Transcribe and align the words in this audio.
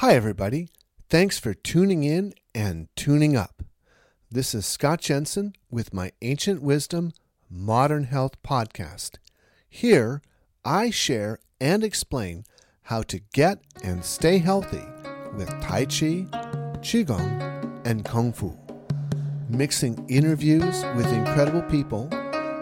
Hi, 0.00 0.14
everybody. 0.14 0.68
Thanks 1.10 1.40
for 1.40 1.54
tuning 1.54 2.04
in 2.04 2.32
and 2.54 2.86
tuning 2.94 3.36
up. 3.36 3.64
This 4.30 4.54
is 4.54 4.64
Scott 4.64 5.00
Jensen 5.00 5.54
with 5.72 5.92
my 5.92 6.12
Ancient 6.22 6.62
Wisdom 6.62 7.10
Modern 7.50 8.04
Health 8.04 8.40
podcast. 8.44 9.16
Here, 9.68 10.22
I 10.64 10.90
share 10.90 11.40
and 11.60 11.82
explain 11.82 12.44
how 12.82 13.02
to 13.02 13.18
get 13.32 13.58
and 13.82 14.04
stay 14.04 14.38
healthy 14.38 14.84
with 15.34 15.48
Tai 15.60 15.86
Chi, 15.86 16.28
Qigong, 16.78 17.82
and 17.84 18.04
Kung 18.04 18.32
Fu, 18.32 18.56
mixing 19.48 20.08
interviews 20.08 20.84
with 20.94 21.12
incredible 21.12 21.62
people 21.62 22.08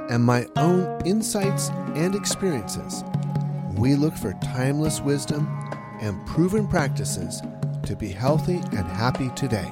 and 0.08 0.24
my 0.24 0.46
own 0.56 1.02
insights 1.04 1.68
and 1.94 2.14
experiences. 2.14 3.04
We 3.74 3.94
look 3.94 4.16
for 4.16 4.32
timeless 4.42 5.02
wisdom 5.02 5.65
and 6.00 6.24
proven 6.26 6.66
practices 6.66 7.42
to 7.84 7.96
be 7.96 8.08
healthy 8.08 8.56
and 8.72 8.86
happy 8.86 9.30
today. 9.30 9.70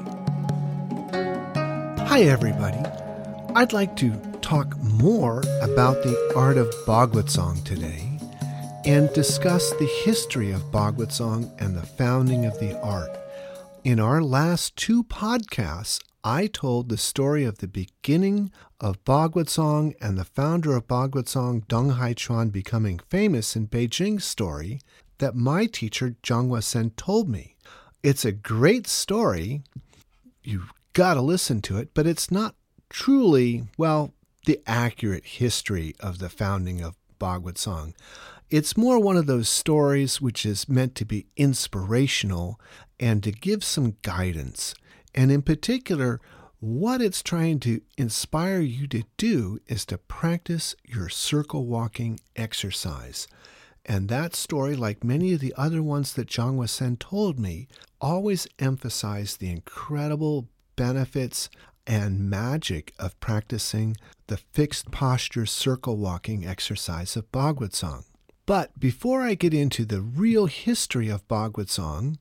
Hi, 2.06 2.22
everybody. 2.22 2.78
I'd 3.54 3.72
like 3.72 3.96
to 3.96 4.10
talk 4.40 4.76
more 4.78 5.42
about 5.62 6.02
the 6.02 6.32
art 6.36 6.56
of 6.56 6.70
Baguazhang 6.86 7.64
today 7.64 8.18
and 8.84 9.12
discuss 9.12 9.70
the 9.72 9.90
history 10.04 10.50
of 10.50 10.70
Baguazhang 10.70 11.50
and 11.60 11.76
the 11.76 11.86
founding 11.86 12.44
of 12.44 12.58
the 12.60 12.78
art. 12.80 13.10
In 13.82 13.98
our 13.98 14.22
last 14.22 14.76
two 14.76 15.04
podcasts, 15.04 16.00
I 16.22 16.46
told 16.46 16.88
the 16.88 16.96
story 16.96 17.44
of 17.44 17.58
the 17.58 17.68
beginning 17.68 18.50
of 18.80 19.04
Baguazhang 19.04 19.94
and 20.00 20.16
the 20.16 20.24
founder 20.24 20.76
of 20.76 20.86
Baguazhang, 20.86 21.66
Deng 21.66 21.96
Hai 21.96 22.14
Chuan, 22.14 22.48
becoming 22.48 22.98
famous 22.98 23.56
in 23.56 23.68
Beijing 23.68 24.22
story 24.22 24.80
that 25.18 25.34
my 25.34 25.66
teacher, 25.66 26.16
Zhang 26.22 26.62
Sen, 26.62 26.90
told 26.90 27.28
me. 27.28 27.56
It's 28.02 28.24
a 28.24 28.32
great 28.32 28.86
story. 28.86 29.62
You've 30.42 30.70
got 30.92 31.14
to 31.14 31.22
listen 31.22 31.62
to 31.62 31.78
it, 31.78 31.90
but 31.94 32.06
it's 32.06 32.30
not 32.30 32.54
truly, 32.90 33.64
well, 33.78 34.12
the 34.46 34.60
accurate 34.66 35.24
history 35.24 35.94
of 36.00 36.18
the 36.18 36.28
founding 36.28 36.82
of 36.82 36.96
Baguazhang. 37.18 37.94
It's 38.50 38.76
more 38.76 39.00
one 39.00 39.16
of 39.16 39.26
those 39.26 39.48
stories 39.48 40.20
which 40.20 40.44
is 40.44 40.68
meant 40.68 40.94
to 40.96 41.04
be 41.04 41.26
inspirational 41.36 42.60
and 43.00 43.22
to 43.22 43.32
give 43.32 43.64
some 43.64 43.96
guidance. 44.02 44.74
And 45.14 45.32
in 45.32 45.42
particular, 45.42 46.20
what 46.60 47.00
it's 47.00 47.22
trying 47.22 47.60
to 47.60 47.80
inspire 47.98 48.60
you 48.60 48.86
to 48.88 49.02
do 49.16 49.58
is 49.66 49.84
to 49.86 49.98
practice 49.98 50.74
your 50.84 51.08
circle 51.08 51.66
walking 51.66 52.20
exercise. 52.36 53.26
And 53.86 54.08
that 54.08 54.34
story, 54.34 54.76
like 54.76 55.04
many 55.04 55.32
of 55.32 55.40
the 55.40 55.54
other 55.56 55.82
ones 55.82 56.14
that 56.14 56.28
Zhang 56.28 56.66
Sen 56.68 56.96
told 56.96 57.38
me, 57.38 57.68
always 58.00 58.46
emphasized 58.58 59.40
the 59.40 59.50
incredible 59.50 60.48
benefits 60.76 61.50
and 61.86 62.30
magic 62.30 62.94
of 62.98 63.18
practicing 63.20 63.96
the 64.26 64.38
fixed 64.38 64.90
posture 64.90 65.46
circle 65.46 65.96
walking 65.96 66.46
exercise 66.46 67.14
of 67.16 67.30
Baguazhang. 67.30 68.04
But 68.46 68.78
before 68.78 69.22
I 69.22 69.34
get 69.34 69.54
into 69.54 69.84
the 69.84 70.00
real 70.00 70.46
history 70.46 71.08
of 71.08 71.26
Baguazhang, 71.28 72.18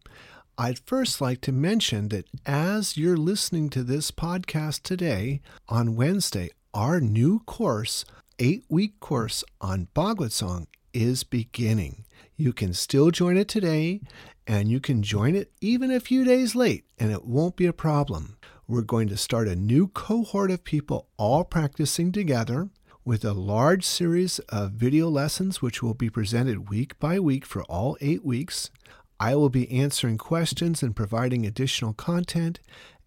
I'd 0.58 0.80
first 0.80 1.20
like 1.20 1.42
to 1.42 1.52
mention 1.52 2.10
that 2.10 2.28
as 2.46 2.98
you're 2.98 3.18
listening 3.18 3.70
to 3.72 3.84
this 3.84 4.12
podcast 4.12 4.84
today, 4.84 5.42
on 5.68 5.96
Wednesday, 5.96 6.50
our 6.74 7.00
new 7.00 7.40
course, 7.40 8.06
eight 8.40 8.64
week 8.70 9.00
course 9.00 9.44
on 9.60 9.88
Baguazhang, 9.96 10.68
is 10.94 11.24
beginning. 11.24 12.06
You 12.36 12.54
can 12.54 12.74
still 12.74 13.12
join 13.12 13.38
it 13.38 13.48
today, 13.48 14.02
and 14.48 14.70
you 14.70 14.80
can 14.80 15.04
join 15.04 15.36
it 15.36 15.52
even 15.62 15.92
a 15.92 16.00
few 16.00 16.24
days 16.24 16.56
late, 16.56 16.86
and 16.98 17.12
it 17.12 17.26
won't 17.26 17.56
be 17.56 17.66
a 17.66 17.74
problem. 17.74 18.38
We're 18.68 18.82
going 18.82 19.10
to 19.10 19.18
start 19.18 19.48
a 19.48 19.56
new 19.56 19.88
cohort 19.88 20.52
of 20.52 20.64
people 20.64 21.08
all 21.18 21.44
practicing 21.44 22.12
together 22.12 22.70
with 23.06 23.26
a 23.26 23.34
large 23.34 23.86
series 23.86 24.40
of 24.50 24.72
video 24.72 25.10
lessons, 25.10 25.62
which 25.62 25.84
will 25.84 25.94
be 25.94 26.10
presented 26.10 26.70
week 26.70 26.98
by 27.00 27.20
week 27.20 27.46
for 27.46 27.64
all 27.64 27.98
eight 28.00 28.24
weeks. 28.24 28.72
I 29.20 29.36
will 29.36 29.50
be 29.50 29.72
answering 29.72 30.18
questions 30.18 30.82
and 30.82 30.96
providing 30.96 31.46
additional 31.46 31.94
content, 31.94 32.60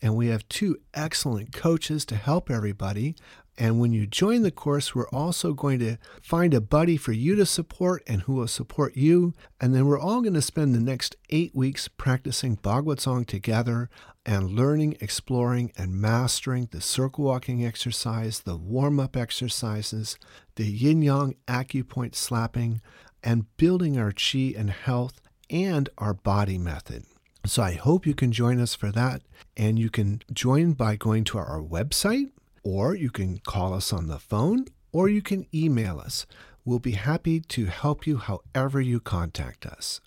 and 0.02 0.14
we 0.14 0.28
have 0.28 0.48
two 0.48 0.76
excellent 0.92 1.52
coaches 1.52 2.04
to 2.06 2.16
help 2.16 2.50
everybody. 2.50 3.16
And 3.58 3.80
when 3.80 3.92
you 3.92 4.06
join 4.06 4.42
the 4.42 4.50
course, 4.50 4.94
we're 4.94 5.08
also 5.08 5.54
going 5.54 5.78
to 5.78 5.96
find 6.22 6.52
a 6.52 6.60
buddy 6.60 6.96
for 6.96 7.12
you 7.12 7.34
to 7.36 7.46
support 7.46 8.02
and 8.06 8.22
who 8.22 8.34
will 8.34 8.48
support 8.48 8.96
you. 8.96 9.32
And 9.60 9.74
then 9.74 9.86
we're 9.86 9.98
all 9.98 10.20
going 10.20 10.34
to 10.34 10.42
spend 10.42 10.74
the 10.74 10.80
next 10.80 11.16
eight 11.30 11.54
weeks 11.54 11.88
practicing 11.88 12.58
Baguazhang 12.58 13.26
together 13.26 13.88
and 14.26 14.50
learning, 14.50 14.96
exploring, 15.00 15.72
and 15.76 15.94
mastering 15.94 16.68
the 16.70 16.80
circle 16.80 17.24
walking 17.24 17.64
exercise, 17.64 18.40
the 18.40 18.56
warm 18.56 19.00
up 19.00 19.16
exercises, 19.16 20.18
the 20.56 20.66
yin 20.66 21.00
yang 21.00 21.36
acupoint 21.46 22.14
slapping, 22.14 22.82
and 23.22 23.46
building 23.56 23.98
our 23.98 24.12
chi 24.12 24.52
and 24.56 24.70
health 24.70 25.20
and 25.48 25.88
our 25.96 26.12
body 26.12 26.58
method. 26.58 27.04
So 27.46 27.62
I 27.62 27.74
hope 27.74 28.06
you 28.06 28.14
can 28.14 28.32
join 28.32 28.60
us 28.60 28.74
for 28.74 28.90
that. 28.92 29.22
And 29.56 29.78
you 29.78 29.88
can 29.88 30.22
join 30.32 30.72
by 30.72 30.96
going 30.96 31.24
to 31.24 31.38
our 31.38 31.62
website, 31.62 32.32
or 32.66 32.96
you 32.96 33.10
can 33.10 33.38
call 33.38 33.72
us 33.72 33.92
on 33.92 34.08
the 34.08 34.18
phone, 34.18 34.64
or 34.90 35.08
you 35.08 35.22
can 35.22 35.46
email 35.54 36.00
us. 36.00 36.26
We'll 36.64 36.80
be 36.80 36.92
happy 36.92 37.38
to 37.38 37.66
help 37.66 38.08
you 38.08 38.16
however 38.16 38.80
you 38.80 38.98
contact 38.98 39.64
us. 39.64 40.00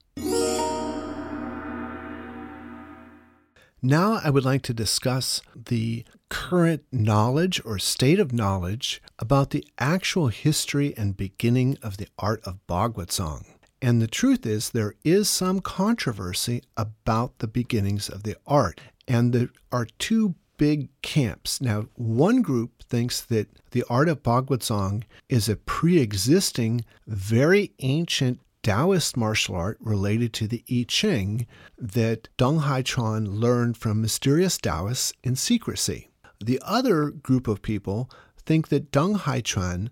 Now, 3.81 4.19
I 4.21 4.29
would 4.29 4.43
like 4.43 4.61
to 4.63 4.73
discuss 4.73 5.41
the 5.55 6.03
current 6.27 6.83
knowledge 6.91 7.61
or 7.63 7.79
state 7.79 8.19
of 8.19 8.33
knowledge 8.33 9.01
about 9.17 9.51
the 9.51 9.65
actual 9.77 10.27
history 10.27 10.93
and 10.97 11.15
beginning 11.15 11.77
of 11.81 11.95
the 11.95 12.09
art 12.19 12.41
of 12.43 12.59
Baguazhang. 12.67 13.45
And 13.81 14.01
the 14.01 14.07
truth 14.07 14.45
is, 14.45 14.71
there 14.71 14.95
is 15.05 15.29
some 15.29 15.61
controversy 15.61 16.63
about 16.75 17.39
the 17.39 17.47
beginnings 17.47 18.09
of 18.09 18.23
the 18.23 18.35
art. 18.45 18.81
And 19.07 19.31
there 19.31 19.49
are 19.71 19.87
two 19.97 20.35
big 20.59 20.89
camps. 21.01 21.59
Now, 21.59 21.87
one 21.95 22.43
group 22.43 22.83
thinks 22.83 23.21
that 23.21 23.47
the 23.71 23.83
art 23.89 24.09
of 24.09 24.21
Baguazhang 24.21 25.05
is 25.29 25.49
a 25.49 25.55
pre 25.55 25.97
existing, 25.97 26.85
very 27.07 27.71
ancient 27.79 28.39
Taoist 28.61 29.15
martial 29.15 29.55
art 29.55 29.77
related 29.79 30.33
to 30.33 30.47
the 30.47 30.63
I 30.69 30.85
Ching 30.87 31.47
that 31.77 32.27
Deng 32.37 32.59
Hai 32.59 32.81
Chuan 32.81 33.25
learned 33.25 33.77
from 33.77 34.01
mysterious 34.01 34.57
Taoists 34.57 35.13
in 35.23 35.37
secrecy. 35.37 36.09
The 36.43 36.61
other 36.63 37.09
group 37.09 37.47
of 37.47 37.61
people 37.61 38.09
think 38.37 38.67
that 38.67 38.91
Deng 38.91 39.15
Hai 39.15 39.39
Chuan 39.39 39.89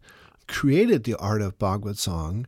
created 0.48 1.06
the 1.06 1.16
art 1.16 1.42
of 1.42 1.58
Baguazhang 1.58 2.46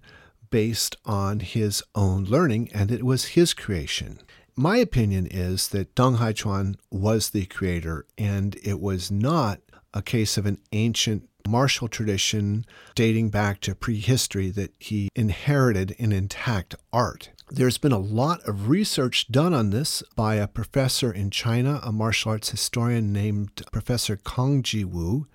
based 0.49 0.97
on 1.05 1.39
his 1.39 1.81
own 1.95 2.25
learning 2.25 2.69
and 2.73 2.91
it 2.91 3.03
was 3.03 3.35
his 3.35 3.53
creation. 3.53 4.19
My 4.55 4.77
opinion 4.77 5.27
is 5.27 5.69
that 5.69 5.95
Dong 5.95 6.17
Haichuan 6.17 6.75
was 6.91 7.29
the 7.29 7.45
creator 7.45 8.05
and 8.17 8.57
it 8.63 8.79
was 8.79 9.09
not 9.09 9.61
a 9.93 10.01
case 10.01 10.37
of 10.37 10.45
an 10.45 10.59
ancient 10.71 11.27
martial 11.47 11.87
tradition 11.87 12.65
dating 12.95 13.29
back 13.29 13.59
to 13.61 13.73
prehistory 13.73 14.49
that 14.51 14.73
he 14.79 15.09
inherited 15.15 15.95
an 15.99 16.11
intact 16.11 16.75
art. 16.93 17.29
There's 17.49 17.79
been 17.79 17.91
a 17.91 17.97
lot 17.97 18.47
of 18.47 18.69
research 18.69 19.27
done 19.31 19.55
on 19.55 19.71
this 19.71 20.03
by 20.15 20.35
a 20.35 20.47
professor 20.47 21.11
in 21.11 21.31
China, 21.31 21.79
a 21.81 21.91
martial 21.91 22.31
arts 22.31 22.51
historian 22.51 23.11
named 23.11 23.63
Professor 23.71 24.17
Kang 24.17 24.61
Gewu. 24.61 25.25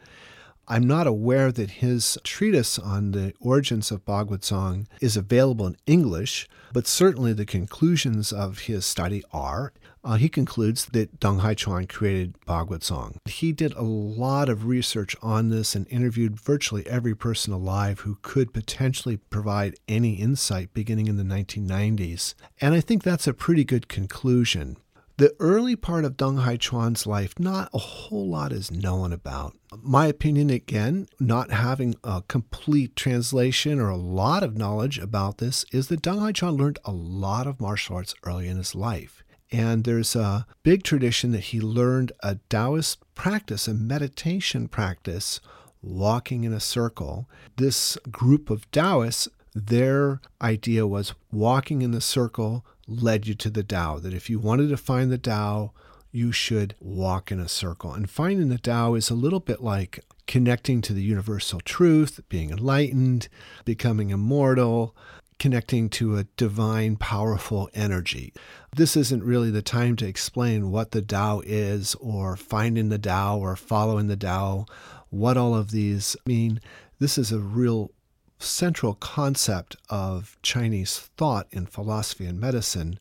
I'm 0.66 0.86
not 0.86 1.06
aware 1.06 1.52
that 1.52 1.70
his 1.70 2.18
treatise 2.24 2.78
on 2.78 3.10
the 3.10 3.34
origins 3.40 3.90
of 3.90 4.04
Baguazhang 4.04 4.86
is 5.00 5.16
available 5.16 5.66
in 5.66 5.76
English, 5.86 6.48
but 6.72 6.86
certainly 6.86 7.32
the 7.32 7.44
conclusions 7.44 8.32
of 8.32 8.60
his 8.60 8.86
study 8.86 9.22
are. 9.32 9.72
Uh, 10.02 10.16
he 10.16 10.28
concludes 10.28 10.86
that 10.86 11.18
Deng 11.18 11.40
Hai 11.40 11.54
Chuan 11.54 11.86
created 11.86 12.36
Baguazhang. 12.46 13.16
He 13.24 13.52
did 13.52 13.72
a 13.72 13.82
lot 13.82 14.48
of 14.48 14.66
research 14.66 15.16
on 15.22 15.48
this 15.48 15.74
and 15.74 15.86
interviewed 15.88 16.38
virtually 16.38 16.86
every 16.86 17.14
person 17.14 17.52
alive 17.52 18.00
who 18.00 18.18
could 18.20 18.52
potentially 18.52 19.16
provide 19.16 19.76
any 19.88 20.14
insight 20.14 20.74
beginning 20.74 21.06
in 21.06 21.16
the 21.16 21.22
1990s. 21.22 22.34
And 22.60 22.74
I 22.74 22.80
think 22.80 23.02
that's 23.02 23.26
a 23.26 23.32
pretty 23.32 23.64
good 23.64 23.88
conclusion. 23.88 24.76
The 25.16 25.32
early 25.38 25.76
part 25.76 26.04
of 26.04 26.16
Deng 26.16 26.40
Hai 26.40 26.56
Chuan's 26.56 27.06
life, 27.06 27.38
not 27.38 27.70
a 27.72 27.78
whole 27.78 28.28
lot 28.28 28.52
is 28.52 28.72
known 28.72 29.12
about. 29.12 29.56
My 29.80 30.08
opinion, 30.08 30.50
again, 30.50 31.06
not 31.20 31.52
having 31.52 31.94
a 32.02 32.22
complete 32.26 32.96
translation 32.96 33.78
or 33.78 33.90
a 33.90 33.96
lot 33.96 34.42
of 34.42 34.58
knowledge 34.58 34.98
about 34.98 35.38
this, 35.38 35.64
is 35.70 35.86
that 35.86 36.02
Deng 36.02 36.18
Hai 36.18 36.32
Chuan 36.32 36.56
learned 36.56 36.80
a 36.84 36.90
lot 36.90 37.46
of 37.46 37.60
martial 37.60 37.94
arts 37.94 38.16
early 38.24 38.48
in 38.48 38.56
his 38.56 38.74
life. 38.74 39.22
And 39.52 39.84
there's 39.84 40.16
a 40.16 40.46
big 40.64 40.82
tradition 40.82 41.30
that 41.30 41.44
he 41.44 41.60
learned 41.60 42.10
a 42.24 42.38
Taoist 42.50 42.98
practice, 43.14 43.68
a 43.68 43.74
meditation 43.74 44.66
practice, 44.66 45.40
walking 45.80 46.42
in 46.42 46.52
a 46.52 46.58
circle. 46.58 47.28
This 47.56 47.96
group 48.10 48.50
of 48.50 48.68
Taoists 48.72 49.28
their 49.54 50.20
idea 50.42 50.84
was 50.84 51.14
walking 51.30 51.82
in 51.82 51.92
the 51.92 52.00
circle 52.00 52.66
led 52.86 53.26
you 53.26 53.34
to 53.34 53.50
the 53.50 53.62
Tao. 53.62 53.98
That 53.98 54.14
if 54.14 54.28
you 54.28 54.38
wanted 54.38 54.68
to 54.68 54.76
find 54.76 55.10
the 55.10 55.18
Tao, 55.18 55.72
you 56.12 56.30
should 56.30 56.74
walk 56.80 57.32
in 57.32 57.40
a 57.40 57.48
circle. 57.48 57.92
And 57.92 58.08
finding 58.08 58.48
the 58.48 58.58
Tao 58.58 58.94
is 58.94 59.10
a 59.10 59.14
little 59.14 59.40
bit 59.40 59.62
like 59.62 60.04
connecting 60.26 60.80
to 60.82 60.92
the 60.92 61.02
universal 61.02 61.60
truth, 61.60 62.20
being 62.28 62.50
enlightened, 62.50 63.28
becoming 63.64 64.10
immortal, 64.10 64.96
connecting 65.38 65.88
to 65.90 66.16
a 66.16 66.24
divine, 66.36 66.96
powerful 66.96 67.68
energy. 67.74 68.32
This 68.74 68.96
isn't 68.96 69.24
really 69.24 69.50
the 69.50 69.62
time 69.62 69.96
to 69.96 70.06
explain 70.06 70.70
what 70.70 70.92
the 70.92 71.02
Tao 71.02 71.42
is, 71.44 71.94
or 71.96 72.36
finding 72.36 72.88
the 72.88 72.98
Tao, 72.98 73.38
or 73.38 73.56
following 73.56 74.06
the 74.06 74.16
Tao, 74.16 74.66
what 75.10 75.36
all 75.36 75.54
of 75.54 75.72
these 75.72 76.16
mean. 76.24 76.60
This 77.00 77.18
is 77.18 77.32
a 77.32 77.40
real 77.40 77.90
central 78.38 78.94
concept 78.94 79.76
of 79.88 80.36
Chinese 80.42 80.98
thought 81.16 81.46
in 81.50 81.66
philosophy 81.66 82.26
and 82.26 82.40
medicine, 82.40 82.98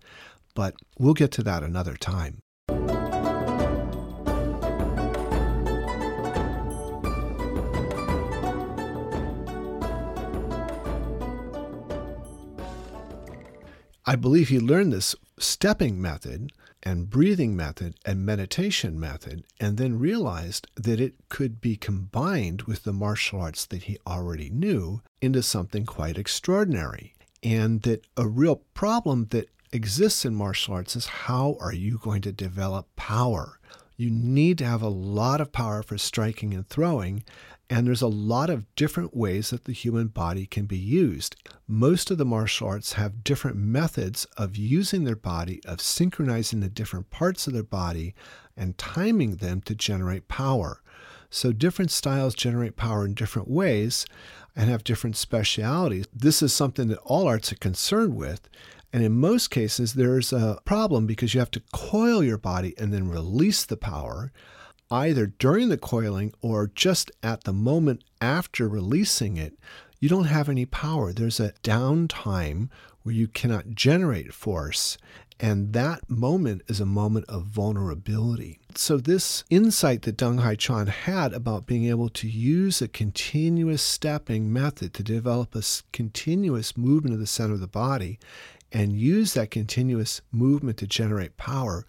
but 0.55 0.75
we'll 0.97 1.13
get 1.13 1.31
to 1.31 1.43
that 1.43 1.63
another 1.63 1.95
time. 1.95 2.39
I 14.05 14.15
believe 14.17 14.49
he 14.49 14.59
learned 14.59 14.91
this 14.91 15.15
stepping 15.39 16.01
method 16.01 16.51
and 16.83 17.09
breathing 17.09 17.55
method 17.55 17.95
and 18.05 18.25
meditation 18.25 18.99
method 18.99 19.43
and 19.59 19.77
then 19.77 19.97
realized 19.97 20.67
that 20.75 20.99
it 20.99 21.15
could 21.29 21.59
be 21.61 21.75
combined 21.75 22.63
with 22.63 22.83
the 22.83 22.93
martial 22.93 23.41
arts 23.41 23.65
that 23.65 23.83
he 23.83 23.97
already 24.05 24.49
knew 24.49 25.01
into 25.21 25.41
something 25.41 25.85
quite 25.85 26.17
extraordinary. 26.17 27.13
And 27.41 27.81
that 27.81 28.05
a 28.15 28.27
real 28.27 28.57
problem 28.73 29.27
that 29.31 29.49
exists 29.71 30.23
in 30.25 30.35
martial 30.35 30.75
arts 30.75 30.95
is 30.95 31.07
how 31.07 31.57
are 31.59 31.73
you 31.73 31.97
going 31.97 32.21
to 32.21 32.31
develop 32.31 32.87
power? 32.95 33.59
You 33.95 34.09
need 34.09 34.57
to 34.59 34.65
have 34.65 34.81
a 34.81 34.89
lot 34.89 35.41
of 35.41 35.51
power 35.51 35.83
for 35.83 35.97
striking 35.97 36.53
and 36.53 36.67
throwing, 36.67 37.23
and 37.73 37.87
there's 37.87 38.03
a 38.03 38.07
lot 38.07 38.51
of 38.51 38.67
different 38.75 39.17
ways 39.17 39.49
that 39.49 39.65
the 39.65 39.73
human 39.73 40.05
body 40.05 40.45
can 40.45 40.65
be 40.67 40.77
used. 40.77 41.35
Most 41.67 42.11
of 42.11 42.19
the 42.19 42.23
martial 42.23 42.67
arts 42.67 42.93
have 42.93 43.23
different 43.23 43.57
methods 43.57 44.25
of 44.37 44.55
using 44.55 45.05
their 45.05 45.15
body, 45.15 45.59
of 45.65 45.81
synchronizing 45.81 46.59
the 46.59 46.69
different 46.69 47.09
parts 47.09 47.47
of 47.47 47.53
their 47.53 47.63
body, 47.63 48.13
and 48.55 48.77
timing 48.77 49.37
them 49.37 49.59
to 49.61 49.73
generate 49.73 50.27
power. 50.27 50.83
So, 51.31 51.51
different 51.51 51.89
styles 51.89 52.35
generate 52.35 52.75
power 52.75 53.05
in 53.05 53.15
different 53.15 53.49
ways 53.49 54.05
and 54.55 54.69
have 54.69 54.83
different 54.83 55.17
specialities. 55.17 56.05
This 56.13 56.43
is 56.43 56.53
something 56.53 56.89
that 56.89 56.99
all 56.99 57.27
arts 57.27 57.51
are 57.51 57.55
concerned 57.55 58.15
with. 58.15 58.49
And 58.93 59.03
in 59.03 59.13
most 59.13 59.49
cases, 59.49 59.93
there's 59.93 60.31
a 60.31 60.59
problem 60.63 61.07
because 61.07 61.33
you 61.33 61.39
have 61.39 61.49
to 61.49 61.63
coil 61.73 62.23
your 62.23 62.37
body 62.37 62.75
and 62.77 62.93
then 62.93 63.09
release 63.09 63.65
the 63.65 63.77
power 63.77 64.31
either 64.93 65.25
during 65.25 65.69
the 65.69 65.77
coiling 65.77 66.31
or 66.39 66.71
just 66.75 67.11
at 67.23 67.45
the 67.45 67.51
moment 67.51 68.03
after 68.21 68.69
releasing 68.69 69.37
it, 69.37 69.57
you 69.99 70.07
don't 70.07 70.25
have 70.25 70.49
any 70.49 70.65
power. 70.65 71.11
There's 71.11 71.39
a 71.39 71.53
downtime 71.63 72.69
where 73.01 73.15
you 73.15 73.27
cannot 73.27 73.71
generate 73.71 74.33
force. 74.33 74.97
And 75.39 75.73
that 75.73 76.09
moment 76.09 76.61
is 76.67 76.79
a 76.79 76.85
moment 76.85 77.25
of 77.27 77.45
vulnerability. 77.45 78.59
So, 78.75 78.97
this 78.97 79.43
insight 79.49 80.03
that 80.03 80.15
Deng 80.15 80.41
Hai 80.41 80.55
Chuan 80.55 80.87
had 80.87 81.33
about 81.33 81.65
being 81.65 81.85
able 81.85 82.09
to 82.09 82.29
use 82.29 82.81
a 82.81 82.87
continuous 82.87 83.81
stepping 83.81 84.53
method 84.53 84.93
to 84.93 85.03
develop 85.03 85.55
a 85.55 85.63
continuous 85.91 86.77
movement 86.77 87.15
of 87.15 87.19
the 87.19 87.27
center 87.27 87.55
of 87.55 87.61
the 87.61 87.67
body 87.67 88.19
and 88.71 88.93
use 88.93 89.33
that 89.33 89.51
continuous 89.51 90.21
movement 90.31 90.77
to 90.77 90.87
generate 90.87 91.35
power 91.35 91.85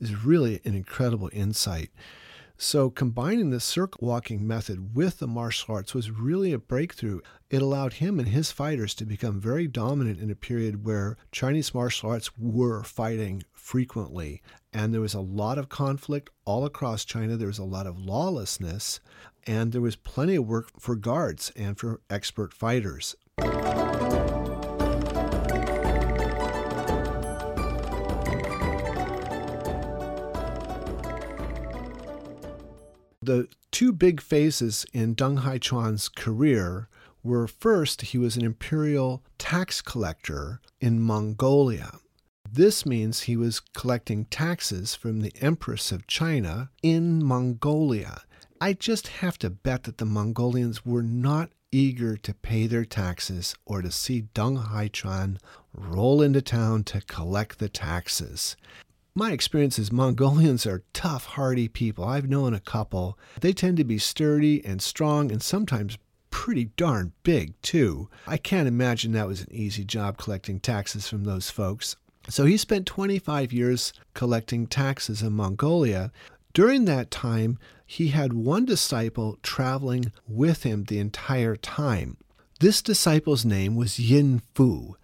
is 0.00 0.24
really 0.24 0.60
an 0.64 0.74
incredible 0.74 1.30
insight. 1.32 1.90
So, 2.60 2.90
combining 2.90 3.50
the 3.50 3.60
circle 3.60 4.08
walking 4.08 4.44
method 4.44 4.96
with 4.96 5.20
the 5.20 5.28
martial 5.28 5.76
arts 5.76 5.94
was 5.94 6.10
really 6.10 6.52
a 6.52 6.58
breakthrough. 6.58 7.20
It 7.50 7.62
allowed 7.62 7.94
him 7.94 8.18
and 8.18 8.26
his 8.26 8.50
fighters 8.50 8.94
to 8.96 9.06
become 9.06 9.40
very 9.40 9.68
dominant 9.68 10.18
in 10.18 10.28
a 10.28 10.34
period 10.34 10.84
where 10.84 11.16
Chinese 11.30 11.72
martial 11.72 12.10
arts 12.10 12.36
were 12.36 12.82
fighting 12.82 13.44
frequently. 13.52 14.42
And 14.72 14.92
there 14.92 15.00
was 15.00 15.14
a 15.14 15.20
lot 15.20 15.56
of 15.56 15.68
conflict 15.68 16.30
all 16.44 16.64
across 16.64 17.04
China. 17.04 17.36
There 17.36 17.46
was 17.46 17.58
a 17.58 17.64
lot 17.64 17.86
of 17.86 17.96
lawlessness, 17.96 18.98
and 19.46 19.70
there 19.70 19.80
was 19.80 19.94
plenty 19.94 20.34
of 20.34 20.48
work 20.48 20.80
for 20.80 20.96
guards 20.96 21.52
and 21.54 21.78
for 21.78 22.00
expert 22.10 22.52
fighters. 22.52 23.14
The 33.28 33.46
two 33.70 33.92
big 33.92 34.22
phases 34.22 34.86
in 34.94 35.14
Deng 35.14 35.40
Hai 35.40 35.58
Chuan's 35.58 36.08
career 36.08 36.88
were 37.22 37.46
first, 37.46 38.00
he 38.00 38.16
was 38.16 38.38
an 38.38 38.42
imperial 38.42 39.22
tax 39.36 39.82
collector 39.82 40.62
in 40.80 41.02
Mongolia. 41.02 41.98
This 42.50 42.86
means 42.86 43.20
he 43.20 43.36
was 43.36 43.60
collecting 43.60 44.24
taxes 44.24 44.94
from 44.94 45.20
the 45.20 45.34
Empress 45.42 45.92
of 45.92 46.06
China 46.06 46.70
in 46.82 47.22
Mongolia. 47.22 48.22
I 48.62 48.72
just 48.72 49.08
have 49.08 49.36
to 49.40 49.50
bet 49.50 49.82
that 49.82 49.98
the 49.98 50.06
Mongolians 50.06 50.86
were 50.86 51.02
not 51.02 51.50
eager 51.70 52.16
to 52.16 52.32
pay 52.32 52.66
their 52.66 52.86
taxes 52.86 53.54
or 53.66 53.82
to 53.82 53.90
see 53.90 54.28
Deng 54.34 54.56
Hai 54.68 54.88
Chuan 54.88 55.38
roll 55.74 56.22
into 56.22 56.40
town 56.40 56.82
to 56.84 57.02
collect 57.02 57.58
the 57.58 57.68
taxes. 57.68 58.56
My 59.18 59.32
experience 59.32 59.80
is 59.80 59.90
Mongolians 59.90 60.64
are 60.64 60.84
tough, 60.92 61.24
hardy 61.24 61.66
people. 61.66 62.04
I've 62.04 62.28
known 62.28 62.54
a 62.54 62.60
couple. 62.60 63.18
They 63.40 63.52
tend 63.52 63.76
to 63.78 63.84
be 63.84 63.98
sturdy 63.98 64.64
and 64.64 64.80
strong 64.80 65.32
and 65.32 65.42
sometimes 65.42 65.98
pretty 66.30 66.66
darn 66.76 67.10
big, 67.24 67.60
too. 67.60 68.08
I 68.28 68.36
can't 68.36 68.68
imagine 68.68 69.10
that 69.10 69.26
was 69.26 69.40
an 69.40 69.50
easy 69.50 69.84
job 69.84 70.18
collecting 70.18 70.60
taxes 70.60 71.08
from 71.08 71.24
those 71.24 71.50
folks. 71.50 71.96
So 72.28 72.44
he 72.44 72.56
spent 72.56 72.86
25 72.86 73.52
years 73.52 73.92
collecting 74.14 74.68
taxes 74.68 75.20
in 75.20 75.32
Mongolia. 75.32 76.12
During 76.52 76.84
that 76.84 77.10
time, 77.10 77.58
he 77.84 78.10
had 78.10 78.34
one 78.34 78.66
disciple 78.66 79.36
traveling 79.42 80.12
with 80.28 80.62
him 80.62 80.84
the 80.84 81.00
entire 81.00 81.56
time. 81.56 82.18
This 82.60 82.80
disciple's 82.80 83.44
name 83.44 83.74
was 83.74 83.98
Yin 83.98 84.42
Fu. 84.54 84.94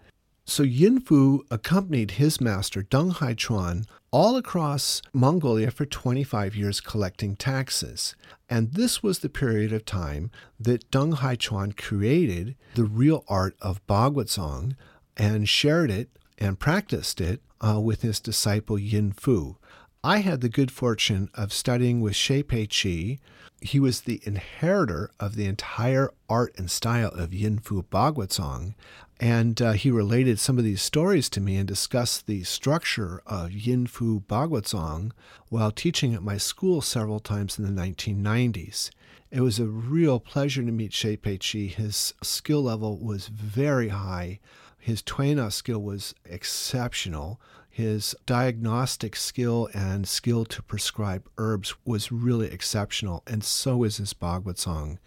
So 0.46 0.62
Yin 0.62 1.00
Fu 1.00 1.44
accompanied 1.50 2.12
his 2.12 2.40
master 2.40 2.82
Deng 2.82 3.12
Hai 3.12 3.32
Chuan 3.32 3.86
all 4.10 4.36
across 4.36 5.00
Mongolia 5.12 5.70
for 5.70 5.86
25 5.86 6.54
years 6.54 6.80
collecting 6.80 7.34
taxes. 7.34 8.14
And 8.48 8.72
this 8.72 9.02
was 9.02 9.20
the 9.20 9.30
period 9.30 9.72
of 9.72 9.86
time 9.86 10.30
that 10.60 10.90
Deng 10.90 11.14
Hai 11.14 11.36
Chuan 11.36 11.72
created 11.72 12.56
the 12.74 12.84
real 12.84 13.24
art 13.26 13.56
of 13.62 13.84
Baguazhang 13.86 14.76
and 15.16 15.48
shared 15.48 15.90
it 15.90 16.10
and 16.36 16.60
practiced 16.60 17.20
it 17.20 17.40
uh, 17.60 17.80
with 17.80 18.02
his 18.02 18.20
disciple 18.20 18.78
Yin 18.78 19.12
Fu. 19.12 19.56
I 20.02 20.18
had 20.18 20.42
the 20.42 20.50
good 20.50 20.70
fortune 20.70 21.30
of 21.32 21.50
studying 21.50 22.02
with 22.02 22.14
Shi 22.14 22.42
Pei 22.42 22.66
Qi. 22.66 23.18
He 23.62 23.80
was 23.80 24.02
the 24.02 24.20
inheritor 24.24 25.10
of 25.18 25.34
the 25.34 25.46
entire 25.46 26.10
art 26.28 26.54
and 26.58 26.70
style 26.70 27.08
of 27.08 27.32
Yin 27.32 27.58
Fu 27.58 27.82
Baguazhang, 27.84 28.74
and 29.20 29.60
uh, 29.62 29.72
he 29.72 29.90
related 29.90 30.38
some 30.38 30.58
of 30.58 30.64
these 30.64 30.82
stories 30.82 31.28
to 31.30 31.40
me 31.40 31.56
and 31.56 31.68
discussed 31.68 32.26
the 32.26 32.42
structure 32.44 33.22
of 33.26 33.52
Yin 33.52 33.86
Fu 33.86 34.20
Baguazhang 34.20 35.12
while 35.48 35.70
teaching 35.70 36.14
at 36.14 36.22
my 36.22 36.36
school 36.36 36.80
several 36.80 37.20
times 37.20 37.58
in 37.58 37.64
the 37.64 37.82
1990s. 37.82 38.90
It 39.30 39.40
was 39.40 39.58
a 39.58 39.66
real 39.66 40.20
pleasure 40.20 40.62
to 40.62 40.70
meet 40.70 40.92
Shi 40.92 41.16
Pei 41.16 41.38
Qi. 41.38 41.70
His 41.70 42.14
skill 42.22 42.62
level 42.62 42.98
was 42.98 43.28
very 43.28 43.88
high. 43.88 44.40
His 44.78 45.02
Tuina 45.02 45.52
skill 45.52 45.80
was 45.80 46.14
exceptional. 46.24 47.40
His 47.68 48.14
diagnostic 48.26 49.16
skill 49.16 49.68
and 49.74 50.06
skill 50.06 50.44
to 50.44 50.62
prescribe 50.62 51.28
herbs 51.38 51.74
was 51.84 52.12
really 52.12 52.46
exceptional, 52.46 53.24
and 53.26 53.42
so 53.42 53.82
is 53.82 53.96
his 53.96 54.14
Baguazhang. 54.14 54.98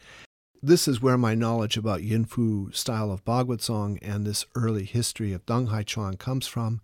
This 0.63 0.87
is 0.87 1.03
where 1.03 1.19
my 1.19 1.35
knowledge 1.35 1.77
about 1.77 2.01
Yinfu 2.01 2.75
style 2.75 3.11
of 3.11 3.23
Baguazhang 3.23 3.99
and 4.01 4.25
this 4.25 4.43
early 4.55 4.85
history 4.85 5.31
of 5.31 5.45
Deng 5.45 5.67
Hai 5.67 5.83
Chuan 5.83 6.17
comes 6.17 6.47
from. 6.47 6.81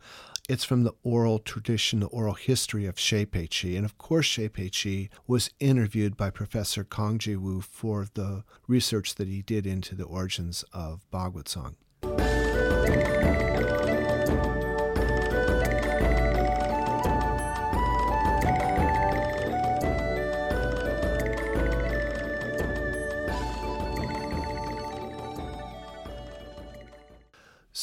It's 0.47 0.63
from 0.63 0.83
the 0.83 0.93
oral 1.01 1.39
tradition, 1.39 2.01
the 2.01 2.05
oral 2.07 2.35
history 2.35 2.85
of 2.85 2.99
Shi 2.99 3.25
Pei 3.25 3.47
Qi. 3.47 3.75
And 3.75 3.83
of 3.83 3.97
course, 3.97 4.27
Shi 4.27 4.47
Pei 4.47 4.69
Qi 4.69 5.09
was 5.25 5.49
interviewed 5.59 6.15
by 6.15 6.29
Professor 6.29 6.83
Kang 6.83 7.17
Gewu 7.17 7.63
for 7.63 8.05
the 8.13 8.43
research 8.67 9.15
that 9.15 9.27
he 9.27 9.41
did 9.41 9.65
into 9.65 9.95
the 9.95 10.05
origins 10.05 10.63
of 10.71 11.01
Baguazhang. 11.11 11.73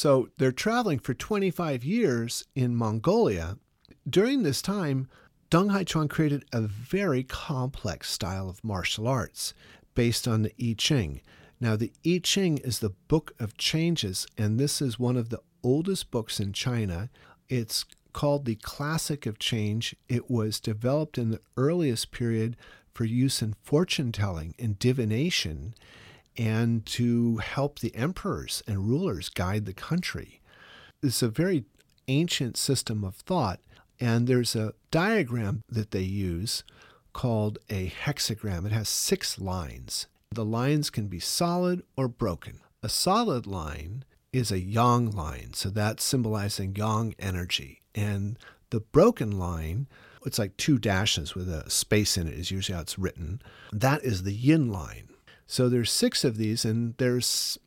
So 0.01 0.29
they're 0.39 0.51
traveling 0.51 0.97
for 0.97 1.13
25 1.13 1.83
years 1.83 2.47
in 2.55 2.75
Mongolia. 2.75 3.59
During 4.09 4.41
this 4.41 4.59
time, 4.59 5.07
Deng 5.51 5.69
Haichuan 5.69 6.09
created 6.09 6.43
a 6.51 6.61
very 6.61 7.21
complex 7.21 8.09
style 8.09 8.49
of 8.49 8.63
martial 8.63 9.07
arts 9.07 9.53
based 9.93 10.27
on 10.27 10.41
the 10.41 10.53
I 10.59 10.73
Ching. 10.75 11.21
Now, 11.59 11.75
the 11.75 11.93
I 12.03 12.19
Ching 12.23 12.57
is 12.57 12.79
the 12.79 12.95
book 13.09 13.35
of 13.39 13.57
changes, 13.59 14.25
and 14.39 14.59
this 14.59 14.81
is 14.81 14.97
one 14.97 15.17
of 15.17 15.29
the 15.29 15.41
oldest 15.61 16.09
books 16.09 16.39
in 16.39 16.51
China. 16.51 17.11
It's 17.47 17.85
called 18.11 18.45
the 18.45 18.55
Classic 18.55 19.27
of 19.27 19.37
Change. 19.37 19.95
It 20.09 20.31
was 20.31 20.59
developed 20.59 21.19
in 21.19 21.29
the 21.29 21.41
earliest 21.57 22.09
period 22.09 22.57
for 22.91 23.05
use 23.05 23.43
in 23.43 23.53
fortune 23.61 24.11
telling 24.11 24.55
and 24.57 24.79
divination 24.79 25.75
and 26.37 26.85
to 26.85 27.37
help 27.37 27.79
the 27.79 27.95
emperors 27.95 28.63
and 28.67 28.87
rulers 28.87 29.29
guide 29.29 29.65
the 29.65 29.73
country. 29.73 30.41
It's 31.03 31.21
a 31.21 31.29
very 31.29 31.65
ancient 32.07 32.57
system 32.57 33.03
of 33.03 33.15
thought, 33.15 33.59
and 33.99 34.27
there's 34.27 34.55
a 34.55 34.73
diagram 34.91 35.63
that 35.69 35.91
they 35.91 36.01
use 36.01 36.63
called 37.13 37.59
a 37.69 37.87
hexagram. 37.89 38.65
It 38.65 38.71
has 38.71 38.89
six 38.89 39.39
lines. 39.39 40.07
The 40.31 40.45
lines 40.45 40.89
can 40.89 41.07
be 41.07 41.19
solid 41.19 41.83
or 41.97 42.07
broken. 42.07 42.61
A 42.83 42.89
solid 42.89 43.45
line 43.45 44.05
is 44.31 44.51
a 44.51 44.59
yang 44.59 45.11
line, 45.11 45.53
so 45.53 45.69
that's 45.69 46.03
symbolizing 46.03 46.75
yang 46.75 47.13
energy. 47.19 47.81
And 47.93 48.39
the 48.69 48.79
broken 48.79 49.37
line, 49.37 49.87
it's 50.25 50.39
like 50.39 50.55
two 50.55 50.77
dashes 50.77 51.35
with 51.35 51.49
a 51.49 51.69
space 51.69 52.17
in 52.17 52.27
it, 52.27 52.35
is 52.35 52.51
usually 52.51 52.75
how 52.75 52.81
it's 52.81 52.97
written. 52.97 53.41
That 53.73 54.03
is 54.03 54.23
the 54.23 54.33
yin 54.33 54.71
line. 54.71 55.09
So 55.47 55.69
there's 55.69 55.91
six 55.91 56.23
of 56.23 56.37
these, 56.37 56.65
and 56.65 56.95
there's 56.97 57.57